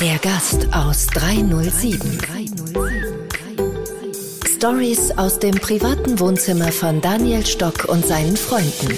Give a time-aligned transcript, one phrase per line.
[0.00, 2.18] Der Gast aus 307.
[4.56, 8.94] Stories aus dem privaten Wohnzimmer von Daniel Stock und seinen Freunden.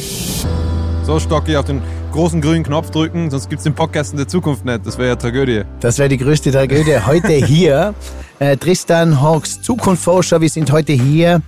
[1.05, 1.83] So, Stocki, auf den
[2.13, 4.87] großen grünen Knopf drücken, sonst gibt es den Podcast in der Zukunft nicht.
[4.87, 5.63] Das wäre ja Tragödie.
[5.81, 6.97] Das wäre die größte Tragödie.
[7.05, 7.95] Heute hier
[8.39, 10.41] äh, Tristan Hawks, Zukunftsforscher.
[10.41, 11.43] Wir sind heute hier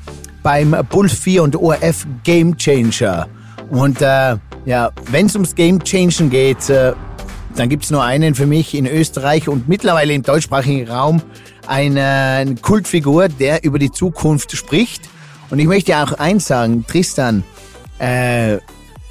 [0.48, 3.28] beim Bull 4 und ORF Game Changer.
[3.68, 6.94] Und äh, ja, wenn es ums Game Changing geht, äh,
[7.54, 11.20] dann gibt es nur einen für mich in Österreich und mittlerweile im deutschsprachigen Raum,
[11.66, 15.10] eine, eine Kultfigur, der über die Zukunft spricht.
[15.50, 17.44] Und ich möchte auch eins sagen, Tristan,
[17.98, 18.56] äh,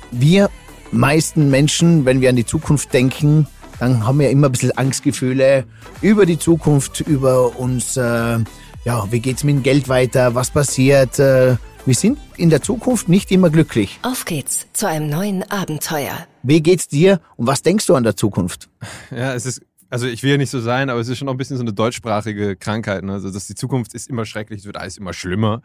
[0.10, 0.50] wir
[0.92, 3.46] meisten Menschen, wenn wir an die Zukunft denken,
[3.78, 5.66] dann haben wir immer ein bisschen Angstgefühle
[6.02, 8.40] über die Zukunft, über uns, äh,
[8.88, 11.20] ja, wie geht's mit dem Geld weiter, was passiert.
[11.20, 14.00] Äh, wir sind in der Zukunft nicht immer glücklich.
[14.02, 16.26] Auf geht's zu einem neuen Abenteuer.
[16.42, 18.70] Wie geht's dir und was denkst du an der Zukunft?
[19.12, 21.34] Ja, es ist, also ich will ja nicht so sein, aber es ist schon noch
[21.34, 23.04] ein bisschen so eine deutschsprachige Krankheit.
[23.04, 23.12] Ne?
[23.12, 25.64] Also dass die Zukunft ist immer schrecklich, es wird alles immer schlimmer.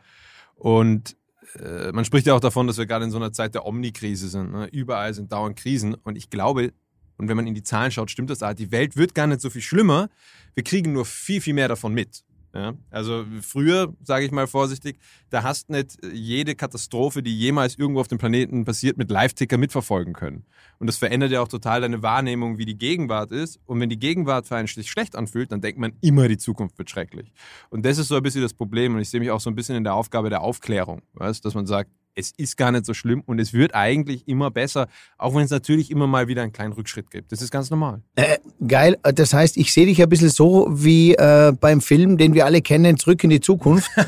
[0.57, 1.15] Und
[1.61, 4.31] äh, man spricht ja auch davon, dass wir gerade in so einer Zeit der Omnikrise
[4.31, 4.51] sind.
[4.51, 4.67] Ne?
[4.73, 5.95] Überall sind dauernd Krisen.
[5.95, 6.73] Und ich glaube,
[7.19, 8.53] und wenn man in die Zahlen schaut, stimmt das auch.
[8.53, 10.09] Die Welt wird gar nicht so viel schlimmer.
[10.55, 12.25] Wir kriegen nur viel, viel mehr davon mit.
[12.55, 14.99] Ja, also früher, sage ich mal vorsichtig,
[15.31, 20.13] da hast nicht jede Katastrophe, die jemals irgendwo auf dem Planeten passiert, mit Live-Ticker mitverfolgen
[20.13, 20.45] können.
[20.79, 23.59] Und das verändert ja auch total deine Wahrnehmung, wie die Gegenwart ist.
[23.65, 26.77] Und wenn die Gegenwart für einen sich schlecht anfühlt, dann denkt man immer, die Zukunft
[26.77, 27.33] wird schrecklich.
[27.71, 28.95] Und das ist so ein bisschen das Problem.
[28.95, 31.43] Und ich sehe mich auch so ein bisschen in der Aufgabe der Aufklärung, weißt?
[31.45, 34.89] dass man sagt, es ist gar nicht so schlimm und es wird eigentlich immer besser,
[35.19, 37.33] auch wenn es natürlich immer mal wieder einen kleinen Rückschritt gibt.
[37.33, 38.03] Das ist ganz normal.
[38.17, 42.35] Äh, geil, das heißt, ich sehe dich ein bisschen so wie äh, beim Film, den
[42.35, 43.91] wir alle kennen, Zurück in die Zukunft.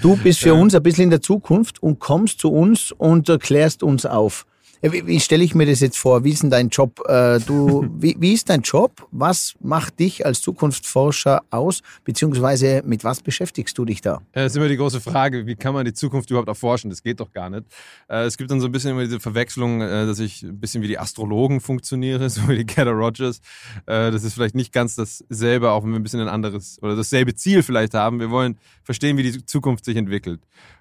[0.00, 3.82] Du bist für uns ein bisschen in der Zukunft und kommst zu uns und erklärst
[3.82, 4.46] uns auf.
[4.92, 6.24] Wie, wie stelle ich mir das jetzt vor?
[6.24, 7.00] Wie ist denn dein Job?
[7.08, 9.08] Äh, du, wie, wie ist dein Job?
[9.12, 11.80] Was macht dich als Zukunftsforscher aus?
[12.04, 14.20] Beziehungsweise mit was beschäftigst du dich da?
[14.32, 16.90] Das ist immer die große Frage, wie kann man die Zukunft überhaupt erforschen?
[16.90, 17.64] Das geht doch gar nicht.
[18.08, 20.82] Äh, es gibt dann so ein bisschen immer diese Verwechslung, äh, dass ich ein bisschen
[20.82, 23.40] wie die Astrologen funktioniere, so wie die Gerda Rogers.
[23.86, 27.34] Das ist vielleicht nicht ganz dasselbe, auch wenn wir ein bisschen ein anderes oder dasselbe
[27.34, 28.20] Ziel vielleicht haben.
[28.20, 30.40] Wir wollen verstehen, wie die Zukunft sich entwickelt.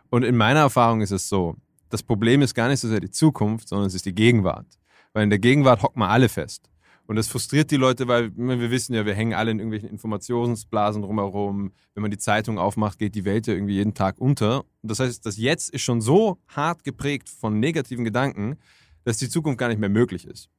[0.10, 1.56] Und in meiner Erfahrung ist es so,
[1.94, 4.66] das Problem ist gar nicht so sehr die Zukunft, sondern es ist die Gegenwart.
[5.14, 6.70] Weil in der Gegenwart hocken wir alle fest.
[7.06, 11.04] Und das frustriert die Leute, weil wir wissen ja, wir hängen alle in irgendwelchen Informationsblasen
[11.04, 11.72] drumherum.
[11.94, 14.62] Wenn man die Zeitung aufmacht, geht die Welt ja irgendwie jeden Tag unter.
[14.82, 18.58] Und das heißt, das Jetzt ist schon so hart geprägt von negativen Gedanken,
[19.04, 20.50] dass die Zukunft gar nicht mehr möglich ist.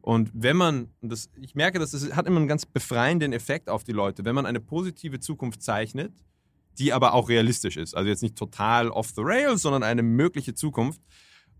[0.00, 3.92] Und wenn man, das, ich merke, das hat immer einen ganz befreienden Effekt auf die
[3.92, 6.12] Leute, wenn man eine positive Zukunft zeichnet,
[6.78, 7.96] die aber auch realistisch ist.
[7.96, 11.00] Also jetzt nicht total off the rails, sondern eine mögliche Zukunft.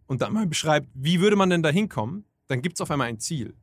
[0.06, 3.08] Und dann mal beschreibt, wie würde man denn da hinkommen, dann gibt es auf einmal
[3.08, 3.54] ein Ziel.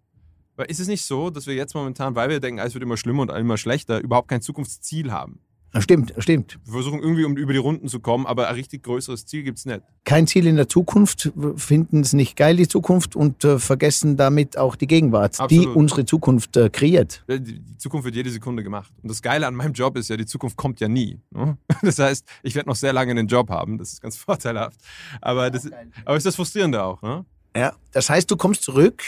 [0.56, 2.97] Weil ist es nicht so, dass wir jetzt momentan, weil wir denken, alles wird immer
[2.97, 5.40] schlimmer und immer schlechter, überhaupt kein Zukunftsziel haben?
[5.79, 6.59] Stimmt, stimmt.
[6.65, 9.59] Wir versuchen irgendwie um über die Runden zu kommen, aber ein richtig größeres Ziel gibt
[9.59, 9.81] es nicht.
[10.03, 14.57] Kein Ziel in der Zukunft, finden es nicht geil, die Zukunft, und äh, vergessen damit
[14.57, 15.65] auch die Gegenwart, Absolut.
[15.65, 17.23] die unsere Zukunft äh, kreiert.
[17.29, 18.91] Die, die, Zukunft wird jede Sekunde gemacht.
[19.01, 21.19] Und das Geile an meinem Job ist ja, die Zukunft kommt ja nie.
[21.31, 21.57] Ne?
[21.81, 23.77] Das heißt, ich werde noch sehr lange einen Job haben.
[23.77, 24.79] Das ist ganz vorteilhaft.
[25.21, 25.69] Aber, das,
[26.05, 27.01] aber ist das Frustrierende auch.
[27.01, 27.25] Ne?
[27.55, 29.03] Ja, das heißt, du kommst zurück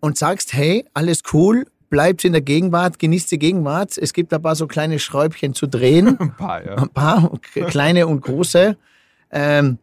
[0.00, 3.96] und sagst, hey, alles cool, bleibt in der Gegenwart, genießt die Gegenwart.
[3.98, 6.16] Es gibt ein paar so kleine Schräubchen zu drehen.
[6.18, 6.76] ein paar, ja.
[6.76, 7.38] Ein paar,
[7.68, 8.76] kleine und große.
[9.30, 9.78] Ähm,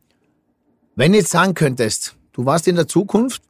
[0.95, 3.41] wenn du jetzt sagen könntest, du warst in der Zukunft,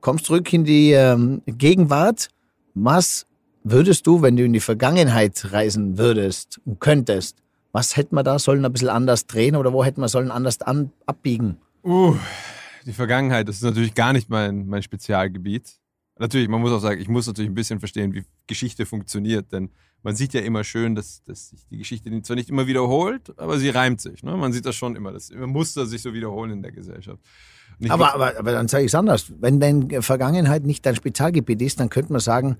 [0.00, 2.28] kommst zurück in die ähm, Gegenwart,
[2.74, 3.26] was
[3.64, 7.38] würdest du, wenn du in die Vergangenheit reisen würdest und könntest,
[7.72, 10.60] was hätten wir da sollen ein bisschen anders drehen oder wo hätten wir sollen anders
[10.60, 11.56] an, abbiegen?
[11.84, 12.16] Uh,
[12.84, 15.78] die Vergangenheit, das ist natürlich gar nicht mein, mein Spezialgebiet.
[16.18, 19.70] Natürlich, man muss auch sagen, ich muss natürlich ein bisschen verstehen, wie Geschichte funktioniert, denn
[20.02, 23.58] man sieht ja immer schön, dass, dass sich die Geschichte zwar nicht immer wiederholt, aber
[23.58, 24.22] sie reimt sich.
[24.22, 24.36] Ne?
[24.36, 27.20] Man sieht das schon immer, dass immer Muster sich so wiederholen in der Gesellschaft.
[27.88, 29.32] Aber, aber, aber dann sage ich es anders.
[29.40, 32.58] Wenn deine Vergangenheit nicht dein Spezialgebiet ist, dann könnte man sagen,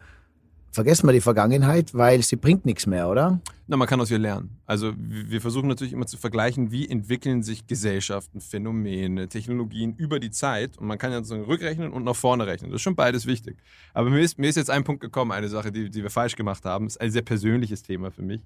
[0.73, 3.41] vergessen wir die Vergangenheit, weil sie bringt nichts mehr, oder?
[3.69, 4.59] Na, man kann aus ihr lernen.
[4.67, 10.31] Also wir versuchen natürlich immer zu vergleichen, wie entwickeln sich Gesellschaften, Phänomene, Technologien über die
[10.31, 10.77] Zeit.
[10.79, 12.71] Und man kann ja so rückrechnen und nach vorne rechnen.
[12.71, 13.57] Das ist schon beides wichtig.
[13.95, 16.37] Aber mir ist, mir ist jetzt ein Punkt gekommen, eine Sache, die, die wir falsch
[16.37, 16.87] gemacht haben.
[16.87, 18.43] Das ist ein sehr persönliches Thema für mich,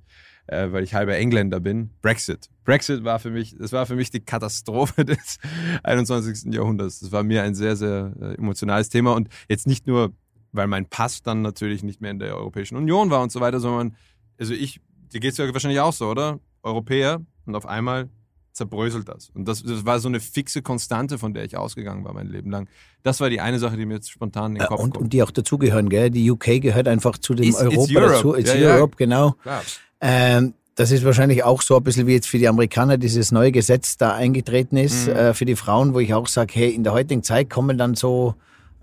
[0.46, 1.90] äh, weil ich halber Engländer bin.
[2.02, 2.50] Brexit.
[2.64, 5.38] Brexit war für mich, das war für mich die Katastrophe des
[5.82, 6.52] 21.
[6.52, 7.00] Jahrhunderts.
[7.00, 9.14] Das war mir ein sehr, sehr äh, emotionales Thema.
[9.14, 10.12] Und jetzt nicht nur
[10.52, 13.60] weil mein Pass dann natürlich nicht mehr in der Europäischen Union war und so weiter,
[13.60, 13.96] sondern,
[14.38, 14.80] also ich,
[15.12, 16.38] dir geht es ja wahrscheinlich auch so, oder?
[16.62, 18.08] Europäer und auf einmal
[18.52, 19.28] zerbröselt das.
[19.34, 22.50] Und das, das, war so eine fixe Konstante, von der ich ausgegangen war mein Leben
[22.50, 22.68] lang.
[23.02, 25.04] Das war die eine Sache, die mir jetzt spontan in den Ja, Kopf und, kommt.
[25.04, 26.10] und die auch dazugehören, gell?
[26.10, 28.12] Die UK gehört einfach zu dem It's- it's Europa Europe.
[28.14, 28.34] dazu.
[28.34, 28.74] It's Ja, ja.
[28.76, 29.32] Europe, genau.
[29.42, 29.62] Klar.
[30.00, 33.52] Ähm, das ist wahrscheinlich auch so ein bisschen wie jetzt für die Amerikaner dieses neue
[33.52, 35.12] Gesetz da eingetreten ist, Mhm.
[35.12, 37.94] äh, für die Frauen, wo ich auch sage, hey, in der heutigen Zeit kommen dann
[37.94, 38.34] so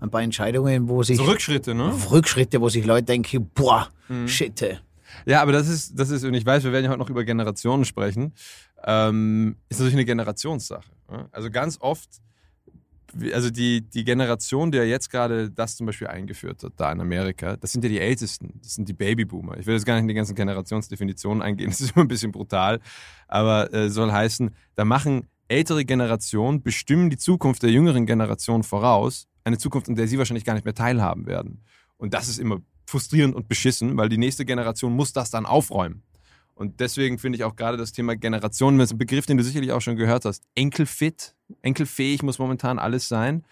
[0.04, 1.92] ein paar Entscheidungen, wo sich So Rückschritte, ne?
[2.10, 4.28] Rückschritte, wo sich Leute denken, boah, Mhm.
[4.28, 4.80] shit.
[5.26, 7.24] Ja, aber das ist, das ist, und ich weiß, wir werden ja heute noch über
[7.24, 8.32] Generationen sprechen,
[8.84, 10.90] ähm, ist natürlich eine Generationssache.
[11.10, 11.28] ne?
[11.32, 12.08] Also ganz oft,
[13.32, 17.00] also die, die Generation, die ja jetzt gerade das zum Beispiel eingeführt hat, da in
[17.00, 19.56] Amerika, das sind ja die Ältesten, das sind die Babyboomer.
[19.56, 22.32] Ich will jetzt gar nicht in die ganzen Generationsdefinitionen eingehen, das ist immer ein bisschen
[22.32, 22.80] brutal,
[23.28, 29.28] aber äh, soll heißen, da machen ältere Generationen, bestimmen die Zukunft der jüngeren Generation voraus,
[29.44, 31.62] eine Zukunft, in der sie wahrscheinlich gar nicht mehr teilhaben werden.
[31.96, 36.02] Und das ist immer frustrierend und beschissen, weil die nächste Generation muss das dann aufräumen.
[36.54, 39.42] Und deswegen finde ich auch gerade das Thema Generationen, das ist ein Begriff, den du
[39.44, 43.44] sicherlich auch schon gehört hast, enkelfit, enkelfähig muss momentan alles sein.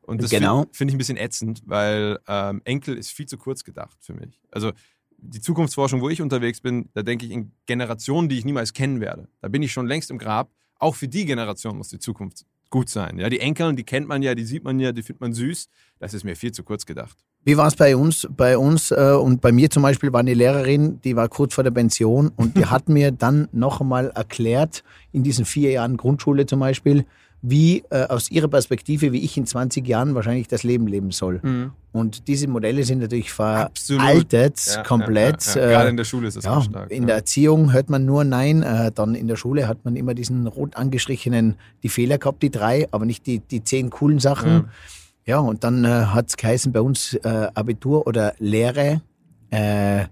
[0.00, 0.60] Und das Genau.
[0.62, 4.14] finde find ich ein bisschen ätzend, weil ähm, Enkel ist viel zu kurz gedacht für
[4.14, 4.40] mich.
[4.50, 4.72] Also
[5.18, 9.00] die Zukunftsforschung, wo ich unterwegs bin, da denke ich in Generationen, die ich niemals kennen
[9.00, 9.28] werde.
[9.42, 10.50] Da bin ich schon längst im Grab.
[10.78, 13.18] Auch für die Generation muss die Zukunft gut sein.
[13.18, 15.68] Ja, die Enkeln, die kennt man ja, die sieht man ja, die findet man süß.
[15.98, 17.16] Das ist mir viel zu kurz gedacht.
[17.44, 18.28] Wie war es bei uns?
[18.30, 21.64] Bei uns äh, und bei mir zum Beispiel war eine Lehrerin, die war kurz vor
[21.64, 26.46] der Pension und die hat mir dann noch einmal erklärt, in diesen vier Jahren Grundschule
[26.46, 27.06] zum Beispiel,
[27.40, 31.70] wie äh, aus ihrer Perspektive, wie ich in 20 Jahren wahrscheinlich das Leben leben soll.
[31.92, 35.54] Und diese Modelle sind natürlich veraltet, Ja, komplett.
[35.54, 36.90] Ja, ja, äh, Gerade in der Schule ist das ja, auch stark.
[36.90, 40.14] in der Erziehung hört man nur Nein, äh, dann in der Schule hat man immer
[40.14, 44.50] diesen rot angestrichenen, die Fehler gehabt, die drei, aber nicht die, die zehn coolen Sachen.
[44.50, 44.64] Ja.
[45.26, 49.02] Ja, und dann äh, hat es geheißen bei uns äh, Abitur oder Lehre.
[49.50, 50.06] Äh,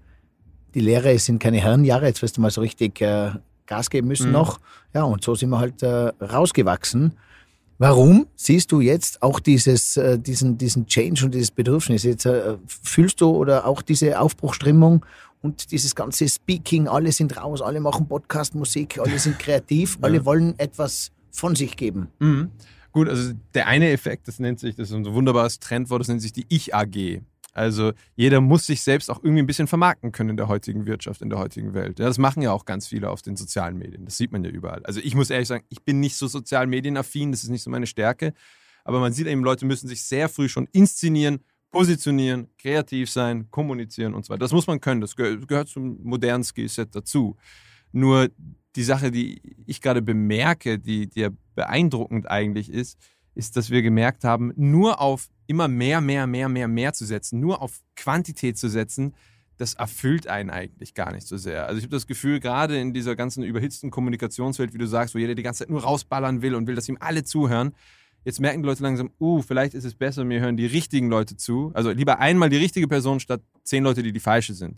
[0.75, 3.31] die Lehre sind keine Herrenjahre, jetzt wirst du mal so richtig äh,
[3.67, 4.33] Gas geben müssen Mhm.
[4.33, 4.59] noch.
[4.93, 7.13] Ja, und so sind wir halt äh, rausgewachsen.
[7.79, 12.01] Warum siehst du jetzt auch dieses, äh, diesen, diesen Change und dieses Bedürfnis?
[12.03, 15.05] Jetzt äh, fühlst du oder auch diese Aufbruchstimmung
[15.43, 20.25] und dieses ganze Speaking, alle sind raus, alle machen Podcast, Musik, alle sind kreativ, alle
[20.25, 22.07] wollen etwas von sich geben.
[22.17, 22.49] Mhm.
[22.93, 26.23] Gut, also der eine Effekt, das nennt sich, das ist ein wunderbares Trendwort, das nennt
[26.23, 27.21] sich die Ich-AG.
[27.57, 31.23] Also jeder muss sich selbst auch irgendwie ein bisschen vermarkten können in der heutigen Wirtschaft,
[31.23, 31.97] in der heutigen Welt.
[31.97, 34.05] Ja, das machen ja auch ganz viele auf den sozialen Medien.
[34.05, 34.83] Das sieht man ja überall.
[34.85, 37.71] Also ich muss ehrlich sagen, ich bin nicht so sozial medienaffin, das ist nicht so
[37.71, 38.33] meine Stärke.
[38.83, 41.39] Aber man sieht eben, Leute müssen sich sehr früh schon inszenieren,
[41.71, 44.41] positionieren, kreativ sein, kommunizieren und so weiter.
[44.41, 45.01] Das muss man können.
[45.01, 47.37] Das gehört, zum modernen Skillset dazu.
[47.91, 48.29] Nur
[48.75, 52.99] die Sache, die ich gerade bemerke, die, die ja beeindruckend eigentlich ist,
[53.33, 57.39] ist, dass wir gemerkt haben, nur auf immer mehr, mehr, mehr, mehr, mehr zu setzen,
[57.39, 59.15] nur auf Quantität zu setzen,
[59.57, 61.65] das erfüllt einen eigentlich gar nicht so sehr.
[61.65, 65.19] Also ich habe das Gefühl, gerade in dieser ganzen überhitzten Kommunikationswelt, wie du sagst, wo
[65.19, 67.73] jeder die ganze Zeit nur rausballern will und will, dass ihm alle zuhören,
[68.23, 71.37] jetzt merken die Leute langsam, uh, vielleicht ist es besser, mir hören die richtigen Leute
[71.37, 71.71] zu.
[71.73, 74.77] Also lieber einmal die richtige Person statt zehn Leute, die die falsche sind.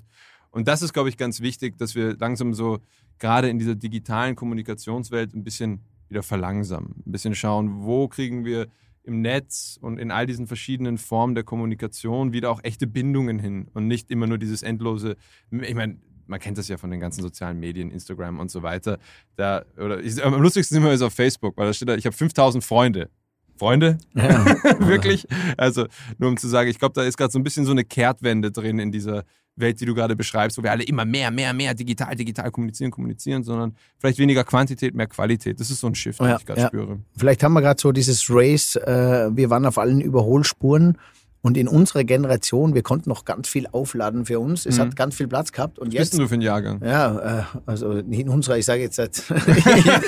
[0.51, 2.79] Und das ist, glaube ich, ganz wichtig, dass wir langsam so
[3.19, 6.95] gerade in dieser digitalen Kommunikationswelt ein bisschen wieder verlangsamen.
[7.05, 8.67] Ein bisschen schauen, wo kriegen wir
[9.03, 13.67] im Netz und in all diesen verschiedenen Formen der Kommunikation wieder auch echte Bindungen hin
[13.73, 15.15] und nicht immer nur dieses endlose,
[15.51, 15.97] ich meine,
[16.27, 18.99] man kennt das ja von den ganzen sozialen Medien, Instagram und so weiter.
[19.35, 22.15] Da, oder ich, am lustigsten immer ist auf Facebook, weil da steht da, ich habe
[22.15, 23.09] 5000 Freunde.
[23.57, 23.97] Freunde?
[24.15, 24.45] Ja.
[24.79, 25.27] Wirklich?
[25.57, 25.87] Also,
[26.17, 28.51] nur um zu sagen, ich glaube, da ist gerade so ein bisschen so eine Kehrtwende
[28.51, 29.25] drin in dieser
[29.59, 32.91] Welt, die du gerade beschreibst, wo wir alle immer mehr, mehr, mehr digital, digital kommunizieren,
[32.91, 35.59] kommunizieren, sondern vielleicht weniger Quantität, mehr Qualität.
[35.59, 36.67] Das ist so ein Shift, den Ja, ich gerade ja.
[36.67, 36.99] spüre.
[37.17, 40.97] Vielleicht haben wir gerade so dieses Race, äh, wir waren auf allen Überholspuren
[41.41, 44.65] und in unserer Generation, wir konnten noch ganz viel aufladen für uns.
[44.65, 44.81] Es Mhm.
[44.81, 46.13] hat ganz viel Platz gehabt und Was bist jetzt.
[46.13, 46.81] denn du für ein Jahrgang?
[46.83, 49.23] Ja, äh, also in unserer, ich sage jetzt, seit-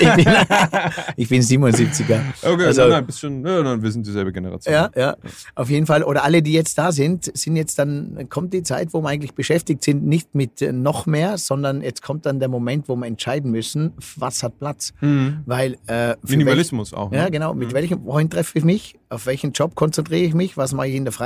[0.00, 0.34] ich, bin,
[1.16, 2.20] ich bin 77er.
[2.42, 4.72] Okay, Also- nein, nein, bist schon, ja, nein, wir sind dieselbe Generation.
[4.74, 5.16] Ja, ja,
[5.54, 6.02] auf jeden Fall.
[6.04, 9.34] Oder alle, die jetzt da sind, sind jetzt dann, kommt die Zeit, wo wir eigentlich
[9.34, 13.06] beschäftigt sind, nicht mit äh, noch mehr, sondern jetzt kommt dann der Moment, wo wir
[13.06, 14.92] entscheiden müssen, was hat Platz.
[15.00, 15.38] Mhm.
[15.46, 17.10] Weil, äh, Minimalismus auch.
[17.10, 17.30] welch- Ja, ne?
[17.30, 17.54] genau.
[17.54, 17.72] Mit Mhm.
[17.74, 18.98] welchem, wohin treffe ich mich?
[19.08, 20.56] Auf welchen Job konzentriere ich mich?
[20.56, 21.21] Was mache ich in der Freizeit?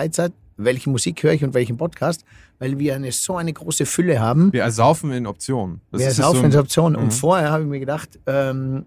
[0.58, 2.24] Welche Musik höre ich und welchen Podcast?
[2.58, 4.52] Weil wir eine, so eine große Fülle haben.
[4.52, 5.80] Wir ersaufen in Optionen.
[5.92, 6.92] Das ist auch so für ein- eine Option?
[6.92, 6.98] Mhm.
[6.98, 8.86] Und vorher habe ich mir gedacht, ähm,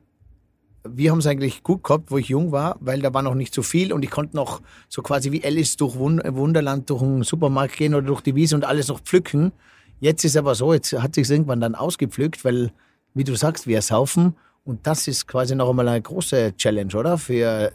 [0.88, 3.54] wir haben es eigentlich gut gehabt, wo ich jung war, weil da war noch nicht
[3.54, 7.24] so viel und ich konnte noch so quasi wie Alice durch Wun- Wunderland durch einen
[7.24, 9.52] Supermarkt gehen oder durch die Wiese und alles noch pflücken.
[10.00, 12.72] Jetzt ist aber so, jetzt hat sich irgendwann dann ausgepflückt, weil,
[13.14, 17.18] wie du sagst, wir saufen und das ist quasi noch einmal eine große Challenge, oder?
[17.18, 17.72] Für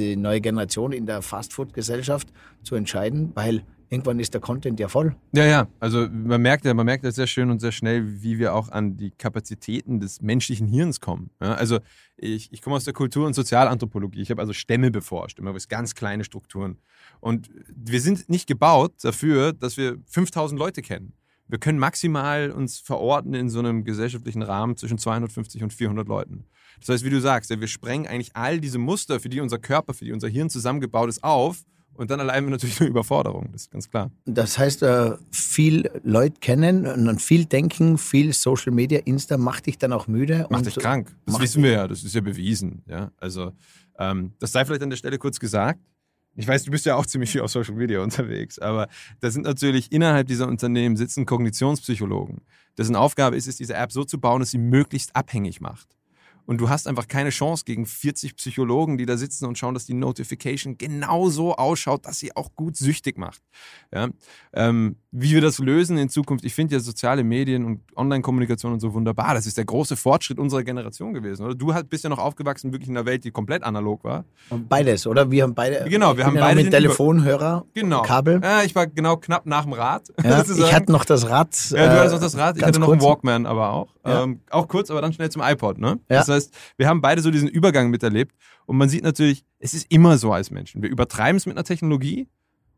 [0.00, 2.28] die neue Generation in der Fastfood-Gesellschaft
[2.62, 5.16] zu entscheiden, weil irgendwann ist der Content ja voll.
[5.32, 5.68] Ja, ja.
[5.80, 8.70] Also man merkt ja, man merkt ja sehr schön und sehr schnell, wie wir auch
[8.70, 11.30] an die Kapazitäten des menschlichen Hirns kommen.
[11.42, 11.80] Ja, also
[12.16, 14.22] ich, ich komme aus der Kultur- und Sozialanthropologie.
[14.22, 16.78] Ich habe also Stämme beforscht, immer bis ganz kleine Strukturen.
[17.20, 21.12] Und wir sind nicht gebaut dafür, dass wir 5000 Leute kennen.
[21.50, 26.44] Wir können maximal uns verorten in so einem gesellschaftlichen Rahmen zwischen 250 und 400 Leuten.
[26.78, 29.92] Das heißt, wie du sagst, wir sprengen eigentlich all diese Muster, für die unser Körper,
[29.92, 31.64] für die unser Hirn zusammengebaut ist, auf
[31.94, 34.12] und dann allein natürlich eine Überforderung, das ist ganz klar.
[34.26, 39.76] Das heißt, äh, viel Leute kennen und viel denken, viel Social Media, Insta macht dich
[39.76, 40.46] dann auch müde.
[40.50, 41.14] Macht dich krank.
[41.26, 42.82] Das wissen wir ja, das ist ja bewiesen.
[42.86, 43.10] Ja?
[43.16, 43.52] Also,
[43.98, 45.80] ähm, das sei vielleicht an der Stelle kurz gesagt.
[46.40, 48.88] Ich weiß, du bist ja auch ziemlich viel auf Social Media unterwegs, aber
[49.20, 52.40] da sind natürlich innerhalb dieser Unternehmen sitzen Kognitionspsychologen,
[52.78, 55.99] dessen Aufgabe ist es, diese App so zu bauen, dass sie möglichst abhängig macht.
[56.50, 59.86] Und du hast einfach keine Chance gegen 40 Psychologen, die da sitzen und schauen, dass
[59.86, 63.40] die Notification genauso ausschaut, dass sie auch gut süchtig macht.
[63.94, 64.08] Ja?
[64.52, 68.80] Ähm, wie wir das lösen in Zukunft, ich finde ja soziale Medien und Online-Kommunikation und
[68.80, 69.34] so wunderbar.
[69.34, 71.44] Das ist der große Fortschritt unserer Generation gewesen.
[71.44, 71.54] Oder?
[71.54, 74.24] Du bist ja noch aufgewachsen wirklich in einer Welt, die komplett analog war.
[74.50, 75.30] Beides, oder?
[75.30, 75.88] Wir haben beide.
[75.88, 76.64] Genau, wir haben beide.
[76.64, 78.02] Mit Telefonhörer, genau.
[78.02, 78.40] Kabel.
[78.42, 80.12] Ja, ich war genau knapp nach dem Rad.
[80.24, 81.56] Ja, ich hatte noch das Rad.
[81.70, 82.56] Ja, du hattest noch das Rad.
[82.56, 83.88] Ich hatte noch einen Walkman, aber auch.
[84.04, 84.22] Ja.
[84.22, 85.78] Ähm, auch kurz, aber dann schnell zum iPod.
[85.78, 86.00] Ne?
[86.08, 86.18] Ja.
[86.18, 88.34] Das heißt, wir haben beide so diesen Übergang miterlebt
[88.66, 90.82] und man sieht natürlich, es ist immer so als Menschen.
[90.82, 92.28] Wir übertreiben es mit einer Technologie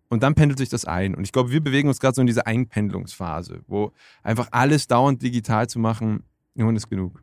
[0.08, 1.14] und dann pendelt sich das ein.
[1.14, 5.22] Und ich glaube, wir bewegen uns gerade so in diese Einpendelungsphase, wo einfach alles dauernd
[5.22, 6.24] digital zu machen,
[6.54, 7.22] nun ist genug.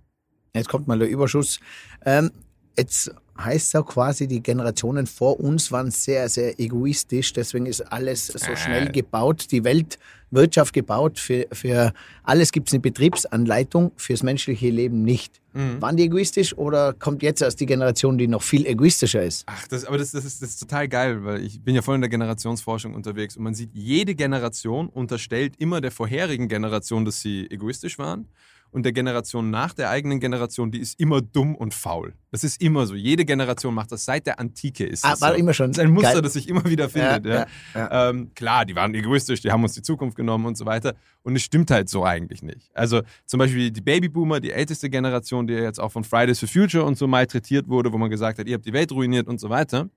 [0.55, 1.59] Jetzt kommt mal der Überschuss.
[2.05, 2.31] Ähm,
[2.77, 7.33] jetzt heißt auch quasi, die Generationen vor uns waren sehr, sehr egoistisch.
[7.33, 8.91] Deswegen ist alles so schnell äh.
[8.91, 9.47] gebaut.
[9.51, 11.19] Die Weltwirtschaft gebaut.
[11.19, 11.93] Für, für
[12.23, 15.41] alles gibt es eine Betriebsanleitung, fürs menschliche Leben nicht.
[15.53, 15.81] Mhm.
[15.81, 19.43] Waren die egoistisch oder kommt jetzt erst die Generation, die noch viel egoistischer ist?
[19.47, 21.95] Ach, das, aber das, das, ist, das ist total geil, weil ich bin ja voll
[21.95, 27.21] in der Generationsforschung unterwegs und man sieht, jede Generation unterstellt immer der vorherigen Generation, dass
[27.21, 28.27] sie egoistisch waren
[28.71, 32.13] und der Generation nach der eigenen Generation, die ist immer dumm und faul.
[32.31, 32.95] Das ist immer so.
[32.95, 34.05] Jede Generation macht das.
[34.05, 35.35] Seit der Antike ist ah, das war so.
[35.37, 35.71] immer schon.
[35.71, 36.21] Das ist ein Muster, Geil.
[36.21, 37.25] das sich immer wieder findet.
[37.25, 37.47] Ja, ja.
[37.73, 40.95] Ja, ähm, klar, die waren egoistisch, die haben uns die Zukunft genommen und so weiter.
[41.23, 42.69] Und es stimmt halt so eigentlich nicht.
[42.75, 46.83] Also zum Beispiel die Babyboomer, die älteste Generation, die jetzt auch von Fridays for Future
[46.85, 49.49] und so malträtiert wurde, wo man gesagt hat, ihr habt die Welt ruiniert und so
[49.49, 49.89] weiter.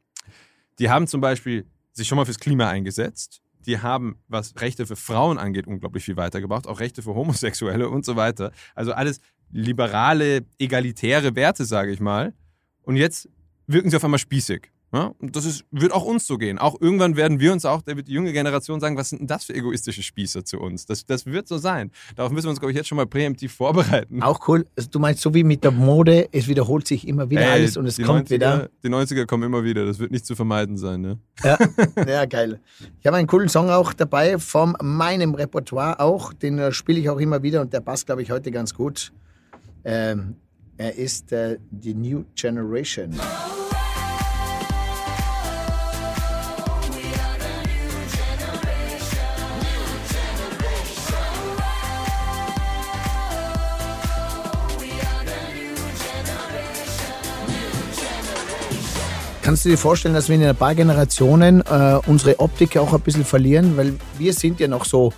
[0.78, 4.96] Die haben zum Beispiel sich schon mal fürs Klima eingesetzt die haben, was Rechte für
[4.96, 8.52] Frauen angeht, unglaublich viel weitergebracht, auch Rechte für Homosexuelle und so weiter.
[8.74, 12.32] Also alles liberale, egalitäre Werte, sage ich mal.
[12.82, 13.28] Und jetzt
[13.66, 14.70] wirken sie auf einmal spießig.
[14.94, 16.58] Ja, und das ist, wird auch uns so gehen.
[16.58, 19.26] Auch irgendwann werden wir uns auch, da wird die junge Generation sagen, was sind denn
[19.26, 20.84] das für egoistische Spießer zu uns?
[20.84, 21.90] Das, das wird so sein.
[22.14, 24.22] Darauf müssen wir uns, glaube ich, jetzt schon mal präemptiv vorbereiten.
[24.22, 24.66] Auch cool.
[24.76, 27.78] Also du meinst, so wie mit der Mode, es wiederholt sich immer wieder Ey, alles
[27.78, 28.68] und es kommt 90er, wieder.
[28.84, 29.86] Die 90er kommen immer wieder.
[29.86, 31.00] Das wird nicht zu vermeiden sein.
[31.00, 31.18] Ne?
[31.42, 31.56] Ja,
[32.06, 32.60] ja geil.
[33.00, 36.34] Ich habe einen coolen Song auch dabei, von meinem Repertoire auch.
[36.34, 39.10] Den äh, spiele ich auch immer wieder und der passt, glaube ich, heute ganz gut.
[39.84, 40.36] Ähm,
[40.76, 43.14] er ist äh, die New Generation.
[59.52, 63.00] Kannst du dir vorstellen, dass wir in ein paar Generationen äh, unsere Optik auch ein
[63.02, 63.76] bisschen verlieren?
[63.76, 65.12] Weil wir sind ja noch so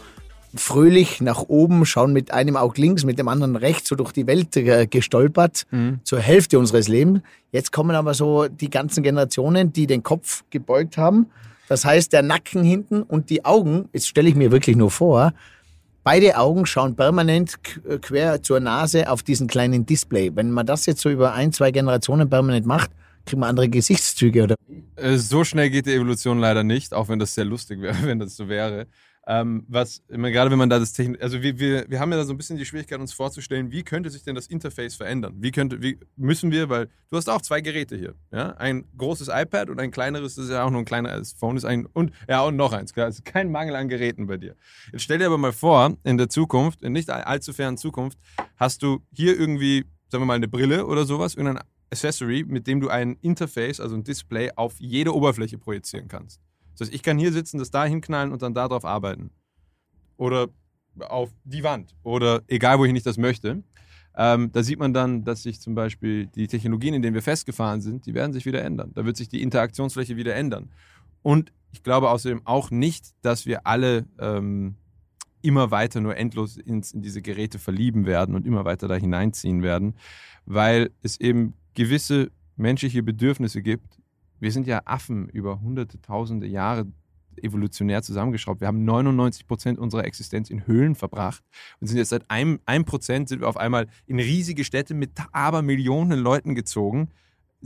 [0.57, 4.27] fröhlich nach oben, schauen mit einem Auge links, mit dem anderen rechts so durch die
[4.27, 6.01] Welt äh, gestolpert, mhm.
[6.03, 7.21] zur Hälfte unseres Lebens.
[7.53, 11.31] Jetzt kommen aber so die ganzen Generationen, die den Kopf gebeugt haben.
[11.69, 15.33] Das heißt, der Nacken hinten und die Augen, jetzt stelle ich mir wirklich nur vor,
[16.03, 17.55] beide Augen schauen permanent
[18.03, 20.33] quer zur Nase auf diesen kleinen Display.
[20.35, 22.91] Wenn man das jetzt so über ein, zwei Generationen permanent macht,
[23.25, 24.57] kriegen wir andere Gesichtszüge oder
[24.97, 28.19] äh, So schnell geht die Evolution leider nicht, auch wenn das sehr lustig wäre, wenn
[28.19, 28.87] das so wäre.
[29.27, 32.25] Ähm, was, gerade wenn man da das Technik, also wir, wir, wir haben ja da
[32.25, 35.35] so ein bisschen die Schwierigkeit, uns vorzustellen, wie könnte sich denn das Interface verändern?
[35.39, 39.29] Wie könnte, wie müssen wir, weil du hast auch zwei Geräte hier, ja, ein großes
[39.29, 42.13] iPad und ein kleineres, das ist ja auch nur ein kleineres Phone ist ein und
[42.29, 44.57] ja und noch eins, klar, also kein Mangel an Geräten bei dir.
[44.93, 48.19] Jetzt stell dir aber mal vor, in der Zukunft, in nicht allzu fernen Zukunft,
[48.57, 51.65] hast du hier irgendwie, sagen wir mal, eine Brille oder sowas, irgendein
[51.95, 56.41] Accessory, mit dem du ein Interface, also ein Display, auf jede Oberfläche projizieren kannst.
[56.73, 59.31] Das heißt, ich kann hier sitzen, das da hinknallen und dann darauf arbeiten.
[60.17, 60.49] Oder
[60.99, 61.95] auf die Wand.
[62.03, 63.63] Oder egal, wohin ich das möchte.
[64.17, 67.81] Ähm, da sieht man dann, dass sich zum Beispiel die Technologien, in denen wir festgefahren
[67.81, 68.93] sind, die werden sich wieder ändern.
[68.95, 70.71] Da wird sich die Interaktionsfläche wieder ändern.
[71.23, 74.77] Und ich glaube außerdem auch nicht, dass wir alle ähm,
[75.43, 79.63] immer weiter nur endlos ins, in diese Geräte verlieben werden und immer weiter da hineinziehen
[79.63, 79.95] werden,
[80.47, 84.01] weil es eben gewisse menschliche Bedürfnisse gibt.
[84.41, 86.87] Wir sind ja Affen über hunderte, tausende Jahre
[87.37, 88.61] evolutionär zusammengeschraubt.
[88.61, 91.43] Wir haben 99 Prozent unserer Existenz in Höhlen verbracht
[91.81, 96.19] und sind jetzt seit einem, Prozent sind wir auf einmal in riesige Städte mit Abermillionen
[96.19, 97.11] Leuten gezogen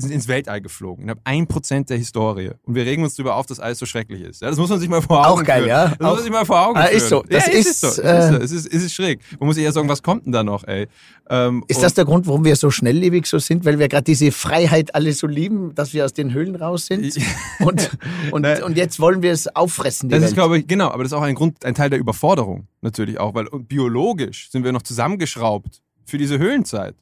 [0.01, 1.05] sind ins Weltall geflogen.
[1.05, 2.51] Ich habe ein Prozent der Historie.
[2.63, 4.41] Und wir regen uns darüber auf, dass alles so schrecklich ist.
[4.43, 5.69] Ja, das muss man sich mal vor Augen Auch geil, führen.
[5.69, 5.89] ja.
[5.89, 6.97] Das Auch, muss man sich mal vor Augen Ah, führen.
[6.97, 7.23] ist so.
[7.29, 7.87] Das ja, ist, ist, so.
[7.89, 8.37] Es äh, ist, so.
[8.37, 9.21] es, ist, es ist schräg.
[9.41, 10.87] Man muss eher sagen, was kommt denn da noch, ey?
[11.31, 13.65] Ähm, ist das der Grund, warum wir so schnelllebig so sind?
[13.65, 17.19] Weil wir gerade diese Freiheit alle so lieben, dass wir aus den Höhlen raus sind?
[17.59, 17.91] Und,
[18.31, 18.63] und, Nein.
[18.63, 20.31] und jetzt wollen wir es auffressen, die Das Welt.
[20.31, 23.19] ist, glaube ich, genau, aber das ist auch ein Grund, ein Teil der Überforderung natürlich
[23.19, 26.95] auch, weil biologisch sind wir noch zusammengeschraubt für diese Höhlenzeit.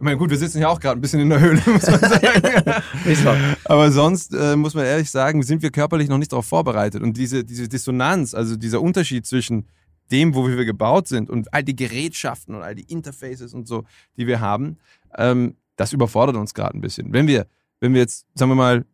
[0.00, 2.00] Ich meine, gut, wir sitzen ja auch gerade ein bisschen in der Höhle, muss man
[2.00, 3.56] sagen.
[3.64, 7.02] Aber sonst äh, muss man ehrlich sagen, sind wir körperlich noch nicht darauf vorbereitet.
[7.02, 9.68] Und diese, diese Dissonanz, also dieser Unterschied zwischen
[10.10, 13.84] dem, wo wir gebaut sind und all die Gerätschaften und all die Interfaces und so,
[14.16, 14.78] die wir haben,
[15.18, 17.12] ähm, das überfordert uns gerade ein bisschen.
[17.12, 17.46] Wenn wir,
[17.80, 18.86] wenn wir jetzt, sagen wir mal,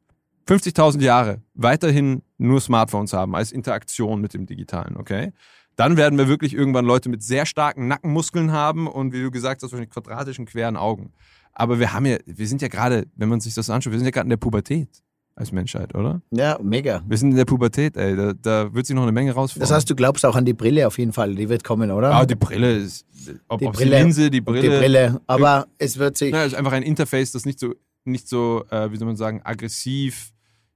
[0.48, 5.32] 50.000 Jahre weiterhin nur Smartphones haben als Interaktion mit dem Digitalen, okay?
[5.76, 9.62] Dann werden wir wirklich irgendwann Leute mit sehr starken Nackenmuskeln haben und wie du gesagt
[9.62, 11.12] hast, wahrscheinlich quadratischen, queren Augen.
[11.52, 14.06] Aber wir haben ja, wir sind ja gerade, wenn man sich das anschaut, wir sind
[14.06, 14.88] ja gerade in der Pubertät
[15.34, 16.22] als Menschheit, oder?
[16.30, 17.02] Ja, mega.
[17.06, 18.16] Wir sind in der Pubertät, ey.
[18.16, 19.68] Da, da wird sich noch eine Menge rausfordern.
[19.68, 21.34] Das heißt, du glaubst auch an die Brille auf jeden Fall.
[21.34, 22.10] Die wird kommen, oder?
[22.14, 23.06] ah, die Brille ist,
[23.48, 24.62] ob, Die Brille die Linse, die Brille.
[24.62, 25.20] Die Brille.
[25.26, 26.32] Aber es wird sich.
[26.32, 27.74] Na, ist einfach ein Interface, das nicht so,
[28.04, 30.32] nicht so, äh, wie soll man sagen, aggressiv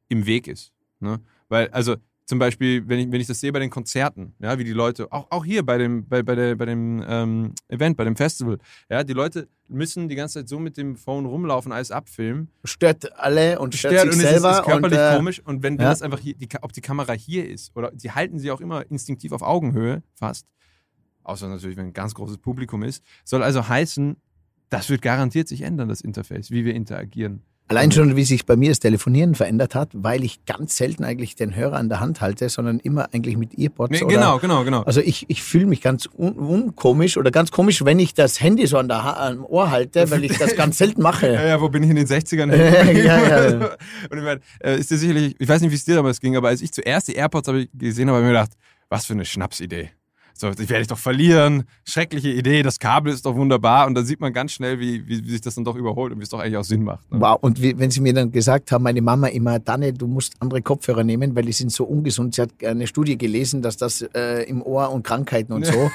[0.09, 0.73] im Weg ist.
[1.01, 1.21] Ne?
[1.51, 4.63] Weil, also zum Beispiel, wenn ich, wenn ich das sehe bei den Konzerten, ja, wie
[4.63, 8.05] die Leute, auch, auch hier bei dem, bei, bei, der, bei dem ähm, Event, bei
[8.05, 11.91] dem Festival, ja, die Leute müssen die ganze Zeit so mit dem Phone rumlaufen, alles
[11.91, 12.49] abfilmen.
[12.63, 14.61] stört alle und stört, Stört sich und es ist, selber.
[14.61, 15.43] ist körperlich und, äh, komisch.
[15.45, 15.89] Und wenn, ja.
[15.89, 18.89] das einfach hier, die, ob die Kamera hier ist oder sie halten sie auch immer
[18.89, 20.47] instinktiv auf Augenhöhe fast,
[21.25, 24.17] außer natürlich, wenn ein ganz großes Publikum ist, soll also heißen,
[24.69, 27.43] das wird garantiert sich ändern, das Interface, wie wir interagieren.
[27.71, 31.37] Allein schon, wie sich bei mir das Telefonieren verändert hat, weil ich ganz selten eigentlich
[31.37, 33.93] den Hörer an der Hand halte, sondern immer eigentlich mit Earpods.
[33.93, 34.83] Nee, oder, genau, genau, genau.
[34.83, 38.67] Also ich, ich fühle mich ganz un unkomisch oder ganz komisch, wenn ich das Handy
[38.67, 41.33] so an der ha am Ohr halte, weil ich das ganz selten Ja, mache.
[41.33, 42.51] ja, wo bin ich in den 60ern?
[42.91, 43.71] Ja, ja.
[44.11, 46.37] Und ich meine, äh, ist dir sicherlich, ich weiß nicht, wie es dir damals ging,
[46.37, 48.53] aber als ich zuerst die AirPods habe gesehen habe, habe ich mir gedacht,
[48.89, 49.91] was für eine Schnapsidee.
[50.41, 51.65] So, die werde ich doch verlieren.
[51.85, 53.87] Schreckliche Idee, das Kabel ist doch wunderbar.
[53.87, 56.19] Und dann sieht man ganz schnell, wie, wie, wie sich das dann doch überholt und
[56.19, 57.13] wie es doch eigentlich auch Sinn macht.
[57.13, 57.21] Ne?
[57.21, 60.33] Wow, und wie, wenn sie mir dann gesagt haben, meine Mama immer, Danne, du musst
[60.41, 62.37] andere Kopfhörer nehmen, weil die sind so ungesund.
[62.37, 65.91] Sie hat eine Studie gelesen, dass das äh, im Ohr und Krankheiten und so.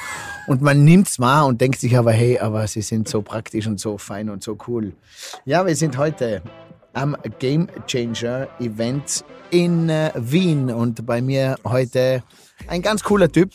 [0.47, 3.79] und man nimmt's wahr und denkt sich aber, hey, aber sie sind so praktisch und
[3.79, 4.93] so fein und so cool.
[5.45, 6.43] Ja, wir sind heute
[6.93, 12.23] am Game Changer Event in äh, Wien und bei mir heute
[12.67, 13.51] ein ganz cooler Typ,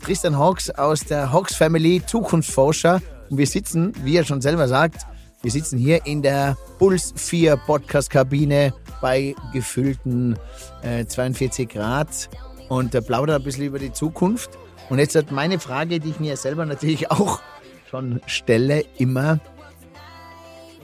[0.00, 3.00] Tristan Hawks aus der Hawks Family, Zukunftsforscher.
[3.28, 5.06] Und wir sitzen, wie er schon selber sagt,
[5.42, 10.36] wir sitzen hier in der Puls 4 Podcast-Kabine bei gefühlten
[10.82, 12.28] äh, 42 Grad
[12.68, 14.50] und äh, plaudern ein bisschen über die Zukunft.
[14.88, 17.40] Und jetzt hat meine Frage, die ich mir selber natürlich auch
[17.88, 19.40] schon stelle, immer,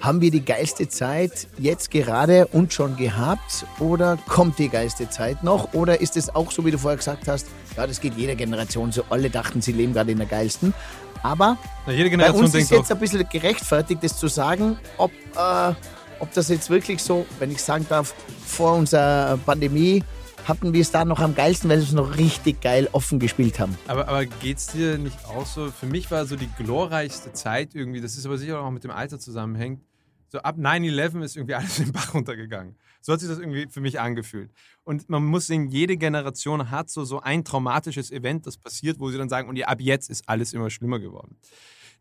[0.00, 5.42] haben wir die geilste Zeit jetzt gerade und schon gehabt oder kommt die geilste Zeit
[5.42, 5.74] noch?
[5.74, 8.92] Oder ist es auch so, wie du vorher gesagt hast, ja, das geht jeder Generation
[8.92, 10.74] so, alle dachten, sie leben gerade in der geilsten.
[11.22, 14.28] Aber Na, jede bei Generation uns denkt ist jetzt doch, ein bisschen gerechtfertigt, das zu
[14.28, 15.74] sagen, ob, äh,
[16.20, 18.14] ob das jetzt wirklich so, wenn ich sagen darf,
[18.46, 20.02] vor unserer Pandemie
[20.46, 23.58] hatten wir es da noch am geilsten, weil wir es noch richtig geil offen gespielt
[23.58, 23.76] haben.
[23.88, 25.70] aber, aber geht's dir nicht auch so?
[25.72, 28.92] Für mich war so die glorreichste Zeit irgendwie, das ist aber sicher auch mit dem
[28.92, 29.82] Alter zusammenhängt.
[30.28, 32.76] So ab 9-11 ist irgendwie alles in den Bach runtergegangen.
[33.06, 34.50] So hat sich das irgendwie für mich angefühlt.
[34.82, 39.08] Und man muss sehen, jede Generation hat so, so ein traumatisches Event, das passiert, wo
[39.10, 41.36] sie dann sagen, und ja, ab jetzt ist alles immer schlimmer geworden.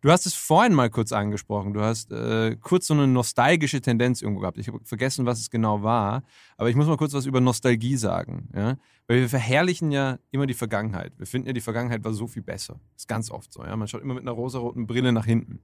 [0.02, 1.76] Du hast es vorhin mal kurz angesprochen.
[1.76, 4.58] Du hast äh, kurz so eine nostalgische Tendenz irgendwo gehabt.
[4.58, 6.24] Ich habe vergessen, was es genau war.
[6.58, 8.50] Aber ich muss mal kurz was über Nostalgie sagen.
[8.56, 8.80] Ja?
[9.06, 11.14] Weil wir verherrlichen ja immer die Vergangenheit.
[11.20, 12.80] Wir finden ja, die Vergangenheit war so viel besser.
[12.98, 13.64] Ist ganz oft so.
[13.64, 13.76] Ja?
[13.76, 15.60] Man schaut immer mit einer rosaroten Brille nach hinten.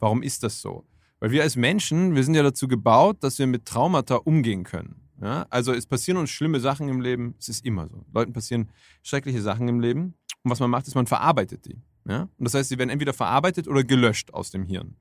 [0.00, 0.84] Warum ist das so?
[1.22, 5.02] Weil wir als Menschen, wir sind ja dazu gebaut, dass wir mit Traumata umgehen können.
[5.20, 5.46] Ja?
[5.50, 7.36] Also es passieren uns schlimme Sachen im Leben.
[7.38, 8.04] Es ist immer so.
[8.12, 8.70] Leuten passieren
[9.04, 10.14] schreckliche Sachen im Leben.
[10.42, 11.80] Und was man macht, ist, man verarbeitet die.
[12.08, 12.22] Ja?
[12.22, 14.96] Und das heißt, sie werden entweder verarbeitet oder gelöscht aus dem Hirn.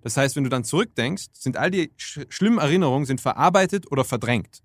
[0.00, 4.04] Das heißt, wenn du dann zurückdenkst, sind all die sch schlimmen Erinnerungen sind verarbeitet oder
[4.04, 4.62] verdrängt.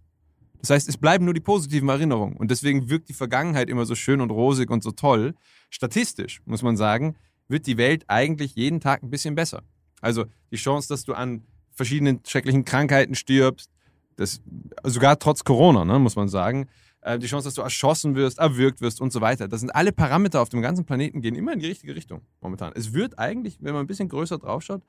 [0.61, 2.37] Das heißt, es bleiben nur die positiven Erinnerungen.
[2.37, 5.35] Und deswegen wirkt die Vergangenheit immer so schön und rosig und so toll.
[5.69, 7.17] Statistisch, muss man sagen,
[7.49, 9.63] wird die Welt eigentlich jeden Tag ein bisschen besser.
[10.03, 13.71] Also die Chance, dass du an verschiedenen schrecklichen Krankheiten stirbst,
[14.15, 14.41] das,
[14.83, 16.67] sogar trotz Corona, ne, muss man sagen,
[17.01, 19.47] äh, die Chance, dass du erschossen wirst, erwürgt wirst und so weiter.
[19.47, 22.73] Das sind alle Parameter auf dem ganzen Planeten, gehen immer in die richtige Richtung momentan.
[22.75, 24.83] Es wird eigentlich, wenn man ein bisschen größer draufschaut,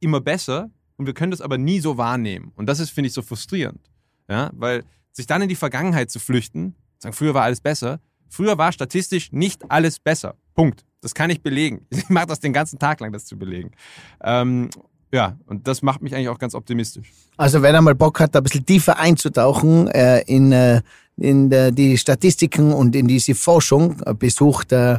[0.00, 2.52] immer besser und wir können das aber nie so wahrnehmen.
[2.56, 3.80] Und das ist, finde ich, so frustrierend.
[4.28, 8.00] Ja, weil sich dann in die Vergangenheit zu flüchten, Sagen, früher war alles besser.
[8.28, 10.34] Früher war statistisch nicht alles besser.
[10.56, 10.84] Punkt.
[11.02, 11.86] Das kann ich belegen.
[11.90, 13.70] Ich mache das den ganzen Tag lang, das zu belegen.
[14.24, 14.70] Ähm,
[15.12, 17.12] ja, und das macht mich eigentlich auch ganz optimistisch.
[17.36, 20.80] Also wenn er mal Bock hat, da ein bisschen tiefer einzutauchen äh, in, äh,
[21.16, 24.98] in äh, die Statistiken und in diese Forschung, äh, besucht äh,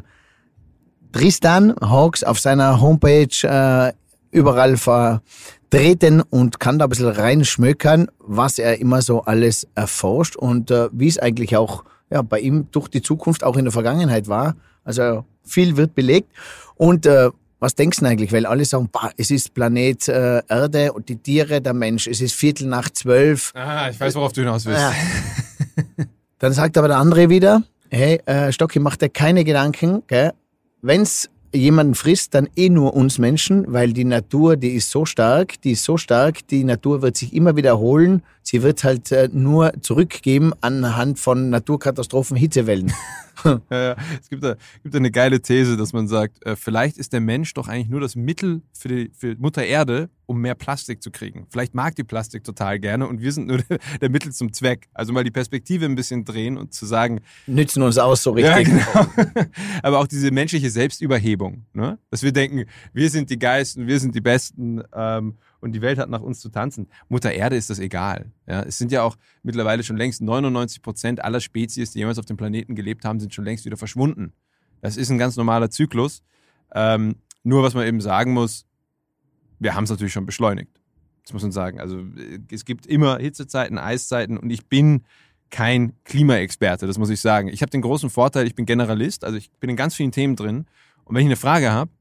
[1.11, 3.91] Tristan Hawks auf seiner Homepage äh,
[4.31, 10.69] überall vertreten und kann da ein bisschen reinschmökern, was er immer so alles erforscht und
[10.91, 14.55] wie es eigentlich auch ja, bei ihm durch die Zukunft auch in der Vergangenheit war.
[14.87, 16.29] Also viel wird belegt.
[16.75, 18.31] Und äh, was denkst du eigentlich?
[18.31, 22.07] Weil alle sagen, bah, es ist Planet äh, Erde und die Tiere, der Mensch.
[22.07, 23.51] Es ist Viertel nach zwölf.
[23.53, 24.79] Ah, ich weiß, worauf du hinaus willst.
[24.79, 24.93] Ja.
[26.39, 30.03] Dann sagt aber der andere wieder, hey, äh, Stocki, mach dir keine Gedanken.
[30.81, 35.05] Wenn es jemanden frisst, dann eh nur uns Menschen, weil die Natur, die ist so
[35.05, 38.21] stark, die ist so stark, die Natur wird sich immer wiederholen.
[38.49, 42.93] Sie wird halt äh, nur zurückgeben anhand von Naturkatastrophen, Hitzewellen.
[43.43, 43.95] ja, ja.
[44.21, 47.19] Es gibt da, gibt da eine geile These, dass man sagt, äh, vielleicht ist der
[47.19, 51.11] Mensch doch eigentlich nur das Mittel für, die, für Mutter Erde, um mehr Plastik zu
[51.11, 51.45] kriegen.
[51.49, 54.87] Vielleicht mag die Plastik total gerne und wir sind nur der, der Mittel zum Zweck.
[54.93, 57.19] Also mal die Perspektive ein bisschen drehen und zu sagen.
[57.47, 58.69] Nützen uns aus so richtig.
[58.69, 59.45] Ja, genau.
[59.83, 61.65] Aber auch diese menschliche Selbstüberhebung.
[61.73, 61.99] Ne?
[62.11, 64.83] Dass wir denken, wir sind die Geisten, wir sind die Besten.
[64.95, 65.35] Ähm,
[65.67, 66.87] und die Welt hat nach uns zu tanzen.
[67.09, 68.31] Mutter Erde ist das egal.
[68.47, 72.25] Ja, es sind ja auch mittlerweile schon längst 99 Prozent aller Spezies, die jemals auf
[72.25, 74.33] dem Planeten gelebt haben, sind schon längst wieder verschwunden.
[74.81, 76.23] Das ist ein ganz normaler Zyklus.
[76.73, 78.65] Ähm, nur was man eben sagen muss,
[79.59, 80.71] wir haben es natürlich schon beschleunigt.
[81.23, 81.81] Das muss man sagen.
[81.81, 82.01] Also
[82.49, 85.03] es gibt immer Hitzezeiten, Eiszeiten und ich bin
[85.49, 87.49] kein Klimaexperte, das muss ich sagen.
[87.49, 90.35] Ich habe den großen Vorteil, ich bin Generalist, also ich bin in ganz vielen Themen
[90.35, 90.65] drin.
[91.03, 91.91] Und wenn ich eine Frage habe,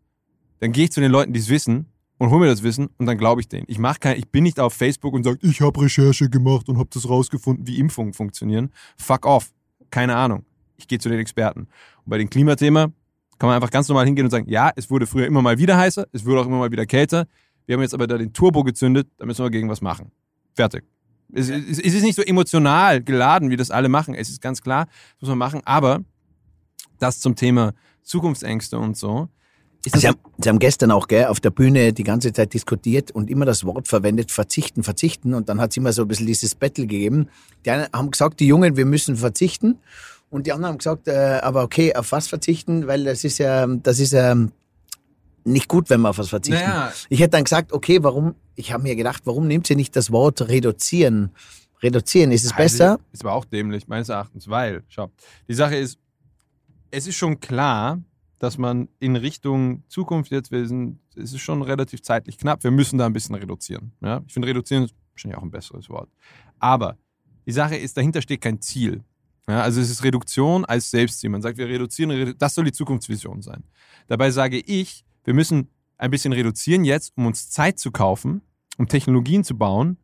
[0.61, 1.87] dann gehe ich zu den Leuten, die es wissen
[2.18, 3.66] und hol mir das Wissen und dann glaube ich denen.
[3.68, 6.79] Ich mache kein, ich bin nicht auf Facebook und sage, ich habe Recherche gemacht und
[6.79, 8.70] habe das rausgefunden, wie Impfungen funktionieren.
[8.96, 9.50] Fuck off.
[9.90, 10.44] Keine Ahnung.
[10.76, 11.61] Ich gehe zu den Experten.
[11.61, 12.92] Und bei dem Klimathema
[13.38, 15.76] kann man einfach ganz normal hingehen und sagen, ja, es wurde früher immer mal wieder
[15.76, 17.26] heißer, es wurde auch immer mal wieder kälter.
[17.66, 20.11] Wir haben jetzt aber da den Turbo gezündet, da müssen wir gegen was machen.
[20.55, 20.85] Fertig.
[21.33, 24.14] Es, es, es ist nicht so emotional geladen, wie das alle machen.
[24.14, 25.61] Es ist ganz klar, das muss man machen.
[25.64, 26.05] Aber
[26.98, 29.29] das zum Thema Zukunftsängste und so
[29.94, 33.31] Sie haben, Sie haben, gestern auch gell, auf der Bühne die ganze Zeit diskutiert und
[33.31, 35.33] immer das Wort verwendet, verzichten, verzichten.
[35.35, 37.29] Und dann hat es immer so ein bisschen dieses Battle gegeben.
[37.64, 39.79] Die einen haben gesagt, die Jungen, wir müssen verzichten.
[40.29, 42.87] Und die anderen haben gesagt, äh, aber okay, auf was verzichten?
[42.87, 44.35] Weil das ist ja, das ist ja
[45.44, 46.61] nicht gut, wenn wir auf was verzichten.
[46.61, 46.92] Naja.
[47.09, 50.11] Ich hätte dann gesagt, okay, warum, ich habe mir gedacht, warum nimmt sie nicht das
[50.11, 51.31] Wort reduzieren?
[51.83, 52.99] Reduzieren, ist es also, besser?
[53.12, 55.11] Ist aber auch dämlich, meines Erachtens, weil, schau,
[55.46, 55.99] die Sache ist,
[56.90, 58.01] es ist schon klar,
[58.38, 62.70] dass man in Richtung Zukunft jetzt, wir sind, es ist schon relativ zeitlich knapp, wir
[62.70, 63.92] müssen da ein bisschen reduzieren.
[64.03, 64.22] Ja?
[64.27, 66.11] Ich finde, reduzieren ist wahrscheinlich auch ein besseres Wort.
[66.59, 66.96] Aber
[67.46, 69.03] die Sache ist, dahinter steht kein Ziel.
[69.49, 69.62] Ja?
[69.62, 71.31] Also es ist Reduktion als Selbstziel.
[71.31, 73.64] Man sagt, wir reduzieren, das soll die Zukunftsvision sein.
[74.07, 75.68] Dabei sage ich, wir müssen
[75.99, 78.42] ein bisschen reduzieren jetzt, um uns Zeit zu kaufen,
[78.77, 79.96] um Technologien zu bauen,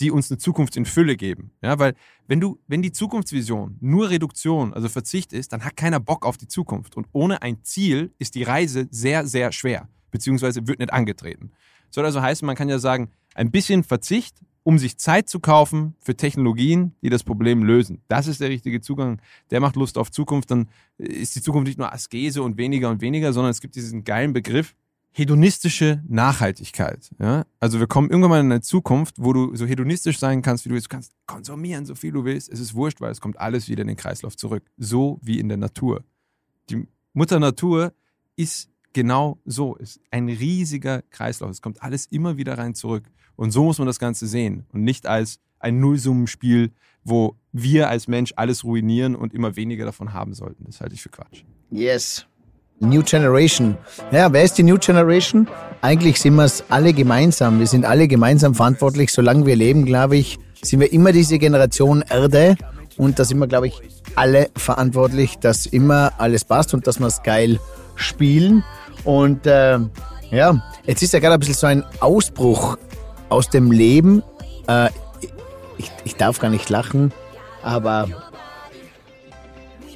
[0.00, 1.52] die uns eine Zukunft in Fülle geben.
[1.62, 1.94] Ja, weil
[2.26, 6.36] wenn du, wenn die Zukunftsvision nur Reduktion, also Verzicht ist, dann hat keiner Bock auf
[6.36, 6.96] die Zukunft.
[6.96, 11.50] Und ohne ein Ziel ist die Reise sehr, sehr schwer, beziehungsweise wird nicht angetreten.
[11.90, 15.94] Soll also heißen, man kann ja sagen, ein bisschen Verzicht, um sich Zeit zu kaufen
[16.00, 18.02] für Technologien, die das Problem lösen.
[18.08, 19.20] Das ist der richtige Zugang.
[19.52, 20.50] Der macht Lust auf Zukunft.
[20.50, 24.02] Dann ist die Zukunft nicht nur Askese und weniger und weniger, sondern es gibt diesen
[24.02, 24.74] geilen Begriff,
[25.16, 27.10] hedonistische Nachhaltigkeit.
[27.18, 27.46] Ja?
[27.58, 30.68] Also wir kommen irgendwann mal in eine Zukunft, wo du so hedonistisch sein kannst, wie
[30.68, 30.88] du willst.
[30.88, 32.50] Du kannst konsumieren, so viel du willst.
[32.50, 34.64] Es ist wurscht, weil es kommt alles wieder in den Kreislauf zurück.
[34.76, 36.04] So wie in der Natur.
[36.68, 37.94] Die Mutter Natur
[38.36, 39.76] ist genau so.
[39.76, 41.50] Ist ein riesiger Kreislauf.
[41.50, 43.04] Es kommt alles immer wieder rein zurück.
[43.36, 44.66] Und so muss man das Ganze sehen.
[44.74, 46.72] Und nicht als ein Nullsummenspiel,
[47.04, 50.64] wo wir als Mensch alles ruinieren und immer weniger davon haben sollten.
[50.66, 51.42] Das halte ich für Quatsch.
[51.70, 52.26] Yes.
[52.80, 53.76] New Generation.
[54.10, 55.48] Ja, wer ist die New Generation?
[55.80, 57.58] Eigentlich sind wir es alle gemeinsam.
[57.58, 59.12] Wir sind alle gemeinsam verantwortlich.
[59.12, 62.56] Solange wir leben, glaube ich, sind wir immer diese Generation Erde.
[62.96, 63.80] Und da sind wir, glaube ich,
[64.14, 67.58] alle verantwortlich, dass immer alles passt und dass wir es geil
[67.94, 68.62] spielen.
[69.04, 69.78] Und äh,
[70.30, 72.76] ja, jetzt ist ja gerade ein bisschen so ein Ausbruch
[73.28, 74.22] aus dem Leben.
[74.66, 74.88] Äh,
[75.78, 77.12] ich, ich darf gar nicht lachen,
[77.62, 78.08] aber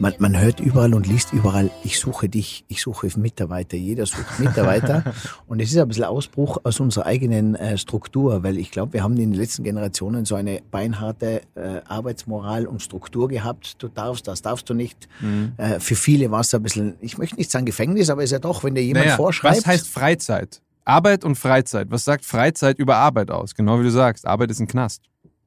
[0.00, 4.40] man, man hört überall und liest überall, ich suche dich, ich suche Mitarbeiter, jeder sucht
[4.40, 5.04] Mitarbeiter.
[5.46, 9.02] und es ist ein bisschen Ausbruch aus unserer eigenen äh, Struktur, weil ich glaube, wir
[9.02, 13.76] haben in den letzten Generationen so eine beinharte äh, Arbeitsmoral und Struktur gehabt.
[13.82, 15.08] Du darfst das, darfst du nicht.
[15.20, 15.52] Mhm.
[15.58, 18.38] Äh, für viele war es ein bisschen, ich möchte nicht sagen Gefängnis, aber ist ja
[18.38, 19.58] doch, wenn dir jemand naja, vorschreibt.
[19.58, 20.62] Was heißt Freizeit?
[20.84, 21.88] Arbeit und Freizeit.
[21.90, 23.54] Was sagt Freizeit über Arbeit aus?
[23.54, 25.02] Genau wie du sagst, Arbeit ist ein Knast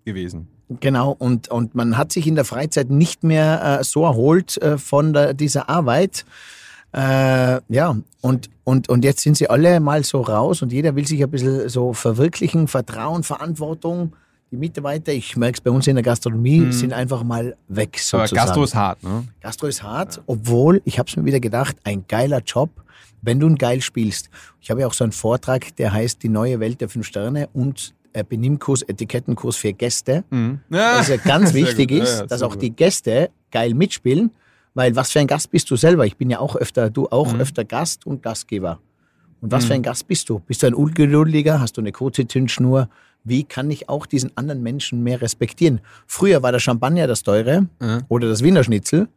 [0.05, 0.47] gewesen.
[0.79, 4.77] Genau, und, und man hat sich in der Freizeit nicht mehr äh, so erholt äh,
[4.77, 6.25] von der, dieser Arbeit.
[6.93, 11.07] Äh, ja, und, und, und jetzt sind sie alle mal so raus und jeder will
[11.07, 14.13] sich ein bisschen so verwirklichen, Vertrauen, Verantwortung.
[14.51, 16.71] Die Mitarbeiter, ich merke es bei uns in der Gastronomie, Mhm.
[16.71, 18.37] sind einfach mal weg sozusagen.
[18.37, 19.23] Aber Gastro ist hart, ne?
[19.41, 22.69] Gastro ist hart, obwohl, ich habe es mir wieder gedacht, ein geiler Job,
[23.23, 24.29] wenn du ihn geil spielst.
[24.61, 27.49] Ich habe ja auch so einen Vortrag, der heißt Die neue Welt der fünf Sterne
[27.53, 30.23] und Benimmkurs, Etikettenkurs für Gäste.
[30.29, 30.59] Mhm.
[30.69, 30.97] Ja.
[30.97, 32.01] Das ja ganz wichtig gut.
[32.03, 32.61] Ist, ja, dass auch gut.
[32.61, 34.29] die Gäste geil mitspielen,
[34.75, 36.05] weil was für ein Gast bist du selber?
[36.05, 37.41] Ich bin ja auch öfter, du auch Mhm.
[37.41, 38.79] öfter Gast und Gastgeber.
[39.41, 40.39] Und was für ein Gast bist du?
[40.39, 41.59] Bist du ein Ungeduldiger?
[41.59, 42.87] Hast du eine kurze Zündschnur?
[43.25, 45.81] Wie kann ich auch diesen anderen Menschen mehr respektieren?
[46.07, 47.99] Früher war der Champagner das teure Ja.
[48.09, 49.07] oder das Wiener Schnitzel.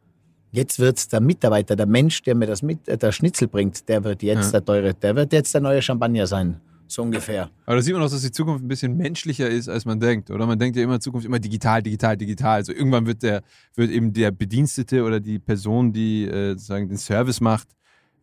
[0.52, 4.02] Jetzt wird der Mitarbeiter, der Mensch, der mir das, mit, äh, das Schnitzel bringt, der
[4.04, 4.52] wird jetzt Ja.
[4.60, 6.60] der teure, der wird jetzt der neue Champagner sein.
[6.88, 7.50] So ungefähr.
[7.64, 10.30] Aber da sieht man auch, dass die Zukunft ein bisschen menschlicher ist, als man denkt,
[10.30, 10.46] oder?
[10.46, 12.56] Man denkt ja immer, Zukunft immer digital, digital, digital.
[12.56, 13.42] Also irgendwann wird der,
[13.74, 17.68] wird eben der Bedienstete oder die Person, die äh, sozusagen den Service macht,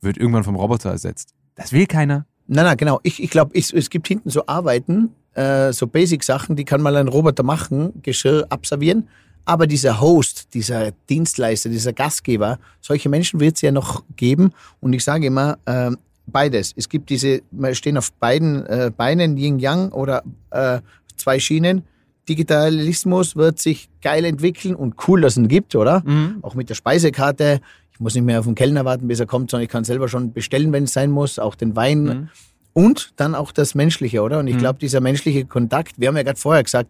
[0.02, 1.34] wird irgendwann vom Roboter ersetzt.
[1.56, 2.26] Das will keiner.
[2.48, 3.00] Nein, nein, genau.
[3.04, 7.08] Ich, ich glaube, es, gibt hinten so Arbeiten, äh, so Basic-Sachen, die kann mal ein
[7.08, 9.08] Roboter machen, Geschirr abservieren.
[9.46, 14.52] Aber dieser Host, dieser Dienstleister, dieser Gastgeber, solche Menschen wird es ja noch geben.
[14.80, 16.74] Und ich sage immer, ähm, beides.
[16.76, 20.80] Es gibt diese, wir stehen auf beiden äh, Beinen, Yin-Yang oder äh,
[21.18, 21.84] zwei Schienen.
[22.30, 26.04] Digitalismus wird sich geil entwickeln und cool, dass es ihn gibt, oder?
[26.42, 27.60] Auch mit der Speisekarte.
[27.92, 30.08] Ich muss nicht mehr auf den Kellner warten, bis er kommt, sondern ich kann selber
[30.08, 31.38] schon bestellen, wenn es sein muss.
[31.38, 32.04] Auch den Wein.
[32.04, 32.30] Mhm.
[32.72, 34.40] Und dann auch das Menschliche, oder?
[34.40, 36.90] Und ich glaube, dieser menschliche Kontakt, wir haben ja gerade vorher gesagt,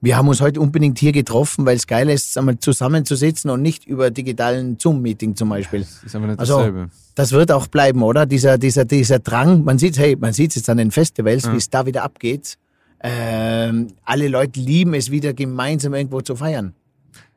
[0.00, 3.84] wir haben uns heute unbedingt hier getroffen, weil es geil ist, einmal zusammenzusitzen und nicht
[3.86, 5.80] über digitalen Zoom-Meeting zum Beispiel.
[5.80, 6.90] Das ist einfach nicht Also, dasselbe.
[7.16, 8.24] das wird auch bleiben, oder?
[8.26, 11.56] Dieser, dieser, dieser Drang, man sieht, hey, man sieht es jetzt an den Festivals, wie
[11.56, 12.58] es da wieder abgeht.
[13.00, 16.74] Ähm, alle Leute lieben es wieder gemeinsam irgendwo zu feiern.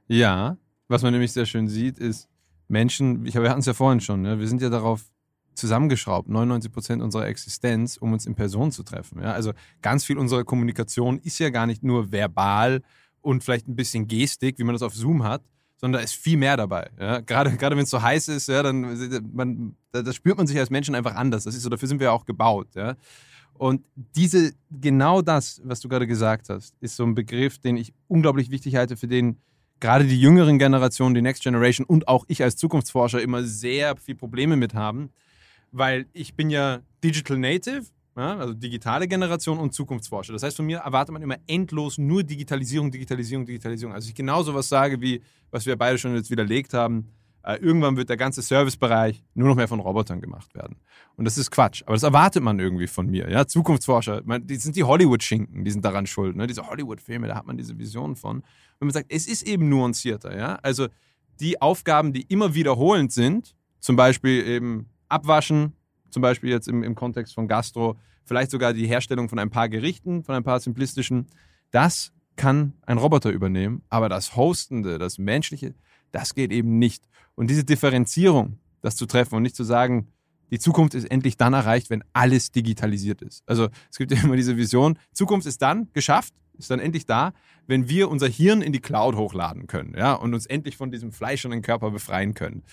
[0.08, 2.28] Ja, was man nämlich sehr schön sieht, ist
[2.68, 4.40] Menschen, ich, wir hatten es ja vorhin schon, ne?
[4.40, 5.02] wir sind ja darauf
[5.56, 9.22] zusammengeschraubt, 99 Prozent unserer Existenz, um uns in Person zu treffen.
[9.22, 9.34] Ja?
[9.34, 12.82] Also ganz viel unserer Kommunikation ist ja gar nicht nur verbal
[13.22, 15.44] und vielleicht ein bisschen Gestik, wie man das auf Zoom hat,
[15.78, 16.90] sondern da ist viel mehr dabei.
[17.00, 17.20] Ja?
[17.20, 20.58] Gerade, gerade wenn es so heiß ist, ja, dann man, da, da spürt man sich
[20.58, 21.44] als Menschen einfach anders.
[21.44, 22.70] Das ist so, dafür sind wir ja auch gebaut.
[22.76, 22.96] Ja?
[23.54, 27.94] Und diese, genau das, was du gerade gesagt hast, ist so ein Begriff, den ich
[28.08, 29.38] unglaublich wichtig halte, für den
[29.80, 34.16] gerade die jüngeren Generationen, die Next Generation und auch ich als Zukunftsforscher immer sehr viel
[34.16, 35.10] Probleme mit haben,
[35.72, 37.84] weil ich bin ja Digital Native,
[38.18, 40.34] ja, also digitale Generation und Zukunftsforscher.
[40.34, 43.94] Das heißt, von mir erwartet man immer endlos nur Digitalisierung, Digitalisierung, Digitalisierung.
[43.94, 47.10] Also ich genau sowas sage, wie was wir beide schon jetzt widerlegt haben.
[47.44, 50.78] Äh, irgendwann wird der ganze Servicebereich nur noch mehr von Robotern gemacht werden.
[51.16, 51.82] Und das ist Quatsch.
[51.86, 53.30] Aber das erwartet man irgendwie von mir.
[53.30, 53.48] Ja?
[53.48, 56.36] Zukunftsforscher, man, die sind die Hollywood-Schinken, die sind daran schuld.
[56.36, 56.46] Ne?
[56.46, 58.44] Diese Hollywood-Filme, da hat man diese Vision von.
[58.80, 60.38] Wenn man sagt, es ist eben nuancierter.
[60.38, 60.56] Ja?
[60.62, 60.88] Also
[61.40, 65.74] die Aufgaben, die immer wiederholend sind, zum Beispiel eben abwaschen,
[66.10, 69.70] zum Beispiel jetzt im, im Kontext von Gastro, vielleicht sogar die Herstellung von ein paar
[69.70, 71.28] Gerichten, von ein paar simplistischen,
[71.72, 75.74] das kann ein Roboter übernehmen, aber das Hostende, das Menschliche,
[76.12, 77.04] das geht eben nicht.
[77.36, 80.08] Und diese Differenzierung, das zu treffen und nicht zu sagen,
[80.50, 83.44] die Zukunft ist endlich dann erreicht, wenn alles digitalisiert ist.
[83.46, 87.34] Also es gibt ja immer diese Vision, Zukunft ist dann geschafft, ist dann endlich da,
[87.68, 91.12] wenn wir unser Hirn in die Cloud hochladen können ja, und uns endlich von diesem
[91.12, 92.64] fleischenden Körper befreien können.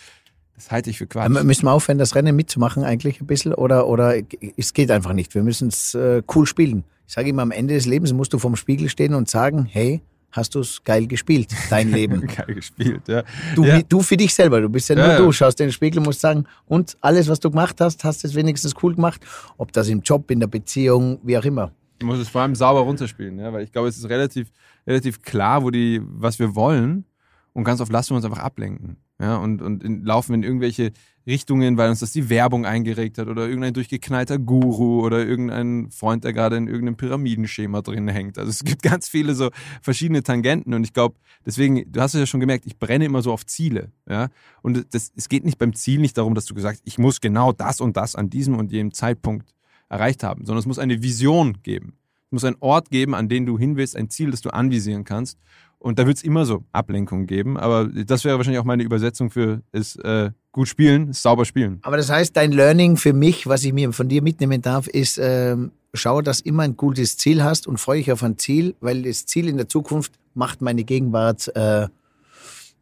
[0.58, 1.24] Das halte ich für Quatsch.
[1.24, 3.54] Aber Müssen wir aufhören, das Rennen mitzumachen eigentlich ein bisschen?
[3.54, 4.14] Oder, oder
[4.56, 5.34] es geht einfach nicht.
[5.36, 6.82] Wir müssen es äh, cool spielen.
[7.06, 10.02] Ich sage immer, am Ende des Lebens musst du vorm Spiegel stehen und sagen, hey,
[10.32, 12.26] hast du es geil gespielt, dein Leben.
[12.26, 13.22] Geil gespielt, ja.
[13.54, 13.80] Du, ja.
[13.82, 16.20] du für dich selber, du bist ja nur Ja, du, schaust in den Spiegel, musst
[16.20, 19.24] sagen, und alles, was du gemacht hast, hast du es wenigstens cool gemacht.
[19.56, 21.72] Ob das im Job, in der Beziehung, wie auch immer.
[21.98, 24.50] Du musst es vor allem sauber runterspielen, ja, weil ich glaube, es ist relativ,
[24.86, 27.04] relativ klar, wo die, was wir wollen.
[27.52, 28.98] Und ganz oft lassen wir uns einfach ablenken.
[29.20, 30.92] Ja, und, und in, laufen in irgendwelche
[31.26, 36.24] Richtungen, weil uns das die Werbung eingeregt hat oder irgendein durchgeknallter Guru oder irgendein Freund,
[36.24, 38.38] der gerade in irgendeinem Pyramidenschema drin hängt.
[38.38, 39.50] Also es gibt ganz viele so
[39.82, 43.20] verschiedene Tangenten und ich glaube, deswegen, du hast es ja schon gemerkt, ich brenne immer
[43.20, 43.92] so auf Ziele.
[44.08, 44.28] Ja?
[44.62, 47.52] Und das, es geht nicht beim Ziel nicht darum, dass du gesagt ich muss genau
[47.52, 49.54] das und das an diesem und jenem Zeitpunkt
[49.88, 51.98] erreicht haben, sondern es muss eine Vision geben.
[52.26, 55.04] Es muss einen Ort geben, an den du hin willst, ein Ziel, das du anvisieren
[55.04, 55.38] kannst.
[55.78, 57.56] Und da wird es immer so Ablenkungen geben.
[57.56, 61.78] Aber das wäre wahrscheinlich auch meine Übersetzung für ist äh, gut spielen, sauber spielen.
[61.82, 65.18] Aber das heißt, dein Learning für mich, was ich mir von dir mitnehmen darf, ist,
[65.22, 69.02] ähm, schau, dass immer ein gutes Ziel hast und freue dich auf ein Ziel, weil
[69.02, 71.86] das Ziel in der Zukunft macht meine Gegenwart äh,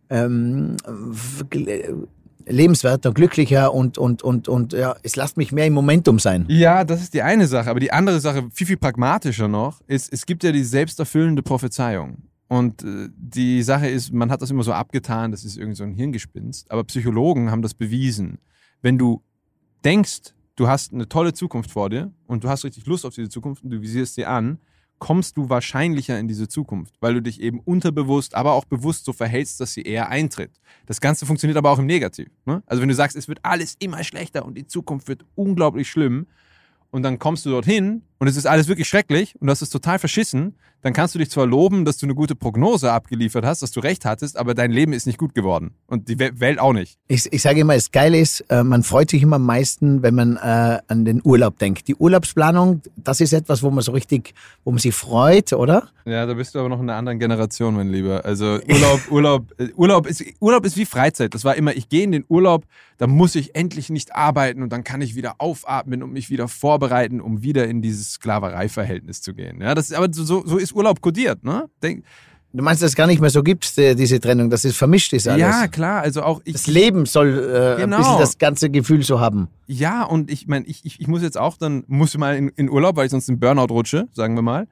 [0.09, 0.77] ähm,
[2.47, 6.47] lebenswerter, glücklicher und, und, und, und ja, es lasst mich mehr im Momentum sein.
[6.49, 7.71] Ja, das ist die eine Sache.
[7.71, 12.19] Aber die andere Sache, viel, viel pragmatischer noch, ist, es gibt ja die selbsterfüllende Prophezeiung.
[12.49, 15.85] Und äh, die Sache ist, man hat das immer so abgetan, das ist irgendwie so
[15.85, 16.71] ein Hirngespinst.
[16.71, 18.39] Aber Psychologen haben das bewiesen.
[18.83, 19.23] Wenn du
[19.85, 23.29] denkst, du hast eine tolle Zukunft vor dir und du hast richtig Lust auf diese
[23.29, 24.59] Zukunft und du visierst sie an,
[24.99, 29.13] kommst du wahrscheinlicher in diese Zukunft, weil du dich eben unterbewusst, aber auch bewusst so
[29.13, 30.53] verhältst, dass sie eher eintritt.
[30.87, 32.29] Das Ganze funktioniert aber auch im Negativ.
[32.47, 32.63] Ne?
[32.65, 36.27] Also wenn du sagst, es wird alles immer schlechter und die Zukunft wird unglaublich schlimm,
[36.91, 39.71] und dann kommst du dorthin und es ist alles wirklich schrecklich und du hast es
[39.71, 43.61] total verschissen, dann kannst du dich zwar loben, dass du eine gute Prognose abgeliefert hast,
[43.61, 46.73] dass du recht hattest, aber dein Leben ist nicht gut geworden und die Welt auch
[46.73, 46.97] nicht.
[47.09, 50.15] Ich, ich sage immer, das Geile ist, äh, man freut sich immer am meisten, wenn
[50.15, 51.89] man äh, an den Urlaub denkt.
[51.89, 55.89] Die Urlaubsplanung, das ist etwas, wo man so richtig, wo man sich freut, oder?
[56.05, 58.25] Ja, da bist du aber noch in einer anderen Generation, mein Lieber.
[58.25, 61.35] Also Urlaub, Urlaub, äh, Urlaub ist, Urlaub ist wie Freizeit.
[61.35, 62.65] Das war immer, ich gehe in den Urlaub,
[62.99, 66.47] da muss ich endlich nicht arbeiten und dann kann ich wieder aufatmen und mich wieder
[66.47, 69.61] vorbereiten, um wieder in dieses Sklavereiverhältnis zu gehen.
[69.61, 71.69] Ja, das ist, aber so, so ist Urlaub kodiert, ne?
[71.83, 72.05] Denk,
[72.57, 75.13] Du meinst, dass es gar nicht mehr so gibt, äh, diese Trennung, dass es vermischt
[75.13, 75.43] ist alles?
[75.43, 76.01] Ja, klar.
[76.01, 77.97] Also auch ich, das Leben soll äh, genau.
[77.97, 79.49] ein bisschen das ganze Gefühl so haben.
[79.67, 82.71] Ja, und ich meine, ich, ich, ich muss jetzt auch dann, muss mal in, in
[82.71, 84.69] Urlaub, weil ich sonst in Burnout rutsche, sagen wir mal.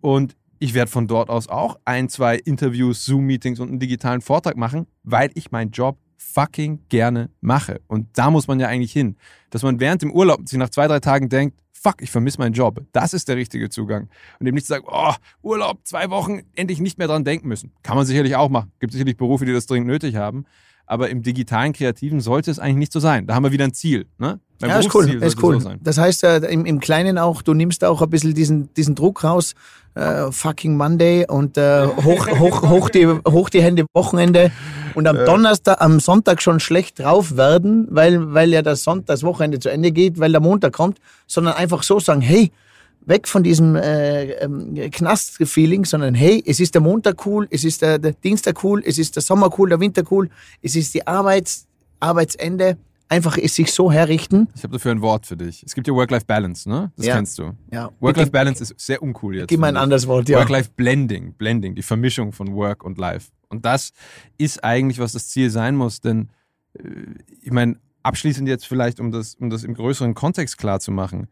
[0.00, 4.56] Und ich werde von dort aus auch ein, zwei Interviews, Zoom-Meetings und einen digitalen Vortrag
[4.56, 7.80] machen, weil ich meinen Job fucking gerne mache.
[7.86, 9.16] Und da muss man ja eigentlich hin.
[9.50, 12.52] Dass man während dem Urlaub sich nach zwei, drei Tagen denkt, fuck, ich vermisse meinen
[12.52, 12.84] Job.
[12.92, 14.08] Das ist der richtige Zugang.
[14.38, 17.72] Und eben nicht zu sagen, oh, Urlaub, zwei Wochen, endlich nicht mehr dran denken müssen.
[17.82, 18.72] Kann man sicherlich auch machen.
[18.80, 20.44] Gibt sicherlich Berufe, die das dringend nötig haben.
[20.90, 23.28] Aber im digitalen Kreativen sollte es eigentlich nicht so sein.
[23.28, 24.06] Da haben wir wieder ein Ziel.
[24.18, 24.40] Ne?
[24.58, 25.08] Beim ja, ist cool.
[25.22, 25.60] Ist cool.
[25.60, 28.96] So das heißt, äh, im, im Kleinen auch, du nimmst auch ein bisschen diesen, diesen
[28.96, 29.54] Druck raus,
[29.94, 34.50] äh, fucking Monday und äh, hoch, hoch, hoch, die, hoch die Hände Wochenende
[34.94, 39.22] und am Donnerstag, am Sonntag schon schlecht drauf werden, weil, weil ja das, Sonntag, das
[39.22, 40.98] Wochenende zu Ende geht, weil der Montag kommt,
[41.28, 42.50] sondern einfach so sagen, hey,
[43.06, 47.82] weg von diesem äh, ähm, Knast-Feeling, sondern hey, es ist der Montag cool, es ist
[47.82, 50.30] der, der Dienstag cool, es ist der Sommer cool, der Winter cool,
[50.62, 51.66] es ist die Arbeits,
[51.98, 52.76] Arbeitsende
[53.10, 54.48] einfach es sich so herrichten.
[54.54, 55.62] Ich habe dafür ein Wort für dich.
[55.64, 56.92] Es gibt ja Work-Life-Balance, ne?
[56.96, 57.16] Das ja.
[57.16, 57.52] kennst du.
[57.72, 57.90] Ja.
[57.98, 59.48] Work-Life-Balance ist sehr uncool jetzt.
[59.48, 60.38] Gib mal ein anderes Wort, ja.
[60.38, 63.30] Work-Life-Blending, Blending, die Vermischung von Work und Life.
[63.48, 63.92] Und das
[64.38, 66.30] ist eigentlich, was das Ziel sein muss, denn
[66.78, 66.82] äh,
[67.42, 71.26] ich meine, abschließend jetzt vielleicht, um das, um das im größeren Kontext klar zu machen.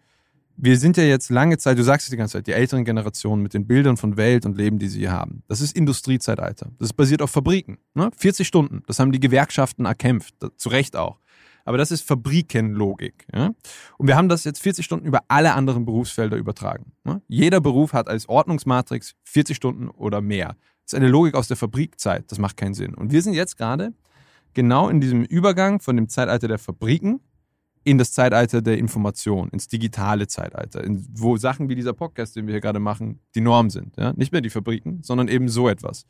[0.61, 3.44] Wir sind ja jetzt lange Zeit, du sagst es die ganze Zeit, die älteren Generationen
[3.44, 5.44] mit den Bildern von Welt und Leben, die sie hier haben.
[5.47, 6.73] Das ist Industriezeitalter.
[6.81, 7.79] Das ist basiert auf Fabriken.
[7.94, 8.11] Ne?
[8.16, 8.83] 40 Stunden.
[8.88, 10.35] Das haben die Gewerkschaften erkämpft.
[10.57, 11.21] Zu Recht auch.
[11.64, 13.25] Aber das ist Fabrikenlogik.
[13.33, 13.53] Ja?
[13.99, 16.90] Und wir haben das jetzt 40 Stunden über alle anderen Berufsfelder übertragen.
[17.07, 17.21] Ja?
[17.29, 20.57] Jeder Beruf hat als Ordnungsmatrix 40 Stunden oder mehr.
[20.83, 22.33] Das ist eine Logik aus der Fabrikzeit.
[22.33, 22.97] Das macht keinen Sinn.
[22.97, 23.92] Und wir sind jetzt gerade
[24.55, 27.21] genau in diesem Übergang von dem Zeitalter der Fabriken
[27.88, 32.53] in das Zeitalter der Information, ins digitale Zeitalter, wo Sachen wie dieser Podcast, den wir
[32.53, 33.96] hier gerade machen, die Norm sind.
[33.96, 34.12] Ja?
[34.12, 36.05] Nicht mehr die Fabriken, sondern eben so etwas.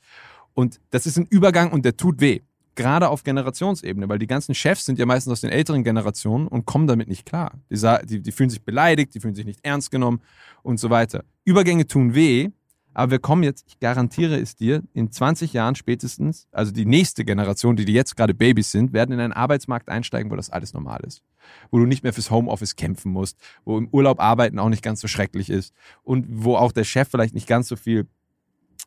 [0.55, 2.41] Und das ist ein Übergang und der tut weh
[2.75, 6.64] gerade auf Generationsebene, weil die ganzen Chefs sind ja meistens aus den älteren Generationen und
[6.64, 7.53] kommen damit nicht klar.
[7.71, 10.21] Die, die, die, fühlen sich beleidigt, die fühlen sich nicht ernst genommen
[10.62, 11.25] und so weiter.
[11.45, 12.51] Übergänge tun weh,
[12.94, 17.24] aber wir kommen jetzt, ich garantiere es dir, in 20 Jahren spätestens, also die nächste
[17.24, 20.74] Generation, die, die jetzt gerade Babys sind, werden in einen Arbeitsmarkt einsteigen, wo das alles
[20.74, 21.22] normal ist.
[21.70, 25.01] Wo du nicht mehr fürs Homeoffice kämpfen musst, wo im Urlaub arbeiten auch nicht ganz
[25.01, 25.72] so schrecklich ist
[26.03, 28.07] und wo auch der Chef vielleicht nicht ganz so viel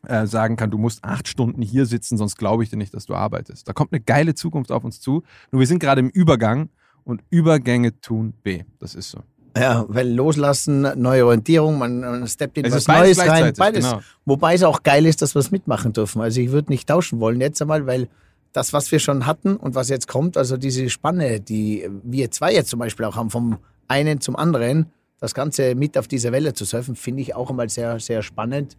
[0.06, 3.06] äh, sagen kann, du musst acht Stunden hier sitzen, sonst glaube ich dir nicht, dass
[3.06, 3.68] du arbeitest.
[3.68, 5.22] Da kommt eine geile Zukunft auf uns zu.
[5.50, 6.70] Nur wir sind gerade im Übergang
[7.04, 8.64] und Übergänge tun weh.
[8.78, 9.22] Das ist so.
[9.56, 13.52] Ja, weil loslassen, neue Orientierung, man, man steppt in es was Neues rein.
[13.56, 13.84] Beides.
[13.84, 14.00] Genau.
[14.24, 16.22] Wobei es auch geil ist, dass wir es mitmachen dürfen.
[16.22, 18.08] Also ich würde nicht tauschen wollen jetzt einmal, weil
[18.52, 22.52] das, was wir schon hatten und was jetzt kommt, also diese Spanne, die wir zwei
[22.52, 24.86] jetzt zum Beispiel auch haben, vom einen zum anderen,
[25.20, 28.76] das Ganze mit auf dieser Welle zu surfen, finde ich auch einmal sehr, sehr spannend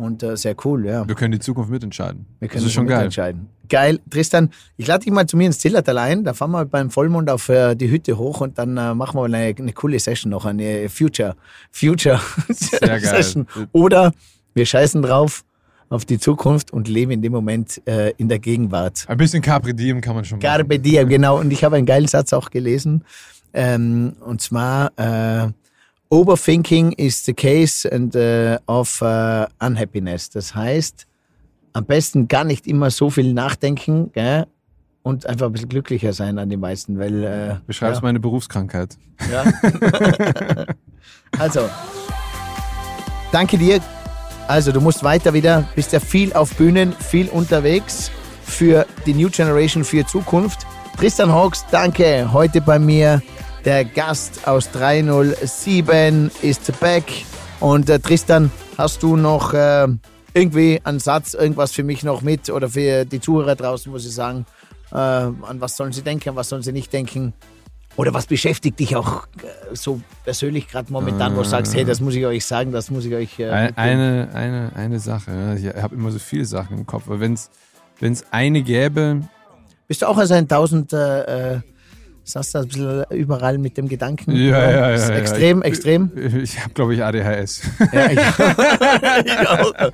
[0.00, 1.06] und äh, sehr cool, ja.
[1.06, 2.26] Wir können die Zukunft mitentscheiden.
[2.38, 2.98] Wir können das ist schon geil.
[2.98, 3.48] Mitentscheiden.
[3.68, 4.00] Geil.
[4.10, 6.24] Tristan, ich lade dich mal zu mir ins Zillertal ein.
[6.24, 9.24] Da fahren wir beim Vollmond auf äh, die Hütte hoch und dann äh, machen wir
[9.24, 11.36] eine, eine, coole Session noch, eine Future,
[11.70, 13.46] Future Session.
[13.72, 14.12] Oder
[14.54, 15.44] wir scheißen drauf
[15.90, 19.04] auf die Zukunft und leben in dem Moment äh, in der Gegenwart.
[19.06, 20.48] Ein bisschen Carpe Diem kann man schon machen.
[20.48, 21.38] Carpe Diem, genau.
[21.38, 23.04] Und ich habe einen geilen Satz auch gelesen.
[23.52, 25.48] Ähm, und zwar, äh,
[26.12, 30.28] Overthinking is the case and, uh, of uh, unhappiness.
[30.28, 31.06] Das heißt,
[31.72, 34.46] am besten gar nicht immer so viel nachdenken gell?
[35.02, 37.24] und einfach ein bisschen glücklicher sein an den meisten, weil.
[37.24, 38.06] Äh, Beschreibst ja.
[38.06, 38.96] meine Berufskrankheit.
[39.30, 39.44] Ja.
[41.38, 41.68] also,
[43.30, 43.80] danke dir.
[44.48, 48.10] Also, du musst weiter wieder, bist ja viel auf Bühnen, viel unterwegs
[48.42, 50.66] für die New Generation, für Zukunft.
[50.98, 52.32] Tristan Hawks, danke.
[52.32, 53.22] Heute bei mir
[53.64, 57.04] der Gast aus 307 ist back.
[57.60, 59.86] Und äh, Tristan, hast du noch äh,
[60.32, 64.14] irgendwie einen Satz, irgendwas für mich noch mit oder für die Zuhörer draußen, muss ich
[64.14, 64.46] sagen?
[64.92, 67.34] Äh, an was sollen sie denken, an was sollen sie nicht denken?
[67.96, 72.00] Oder was beschäftigt dich auch äh, so persönlich gerade momentan, wo du sagst, hey, das
[72.00, 73.38] muss ich euch sagen, das muss ich euch.
[73.38, 75.58] Äh, eine, eine, eine Sache.
[75.60, 77.08] Ich habe immer so viele Sachen im Kopf.
[77.08, 79.20] Aber wenn es eine gäbe.
[79.86, 80.94] Bist du auch als ein 1000
[82.30, 84.32] saß da ein bisschen überall mit dem Gedanken.
[84.32, 85.08] Ja, ja, ja.
[85.16, 85.64] extrem, ja.
[85.64, 86.10] Extrem.
[86.14, 87.62] Ich, ich habe, glaube ich, ADHS.
[87.92, 88.18] Ja, ich,
[89.26, 89.72] ich auch.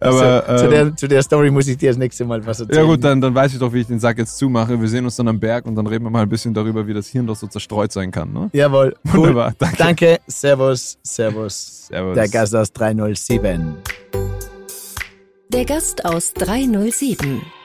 [0.00, 2.60] Aber, also, zu, ähm, der, zu, der, Story muss ich dir das nächste Mal was
[2.60, 2.78] erzählen.
[2.78, 4.80] Ja gut, dann, dann weiß ich doch, wie ich den Sack jetzt zumache.
[4.80, 6.94] Wir sehen uns dann am Berg und dann reden wir mal ein bisschen darüber, wie
[6.94, 8.32] das Hirn doch so zerstreut sein kann.
[8.32, 8.50] Ne?
[8.52, 8.94] Jawohl.
[9.04, 9.48] Wunderbar.
[9.48, 9.56] Cool.
[9.58, 9.76] Danke.
[9.78, 10.18] Danke.
[10.26, 10.98] Servus.
[11.02, 11.88] Servus.
[11.88, 12.14] Servus.
[12.14, 13.76] Der Gast aus 307.
[15.48, 17.40] Der Gast aus 307.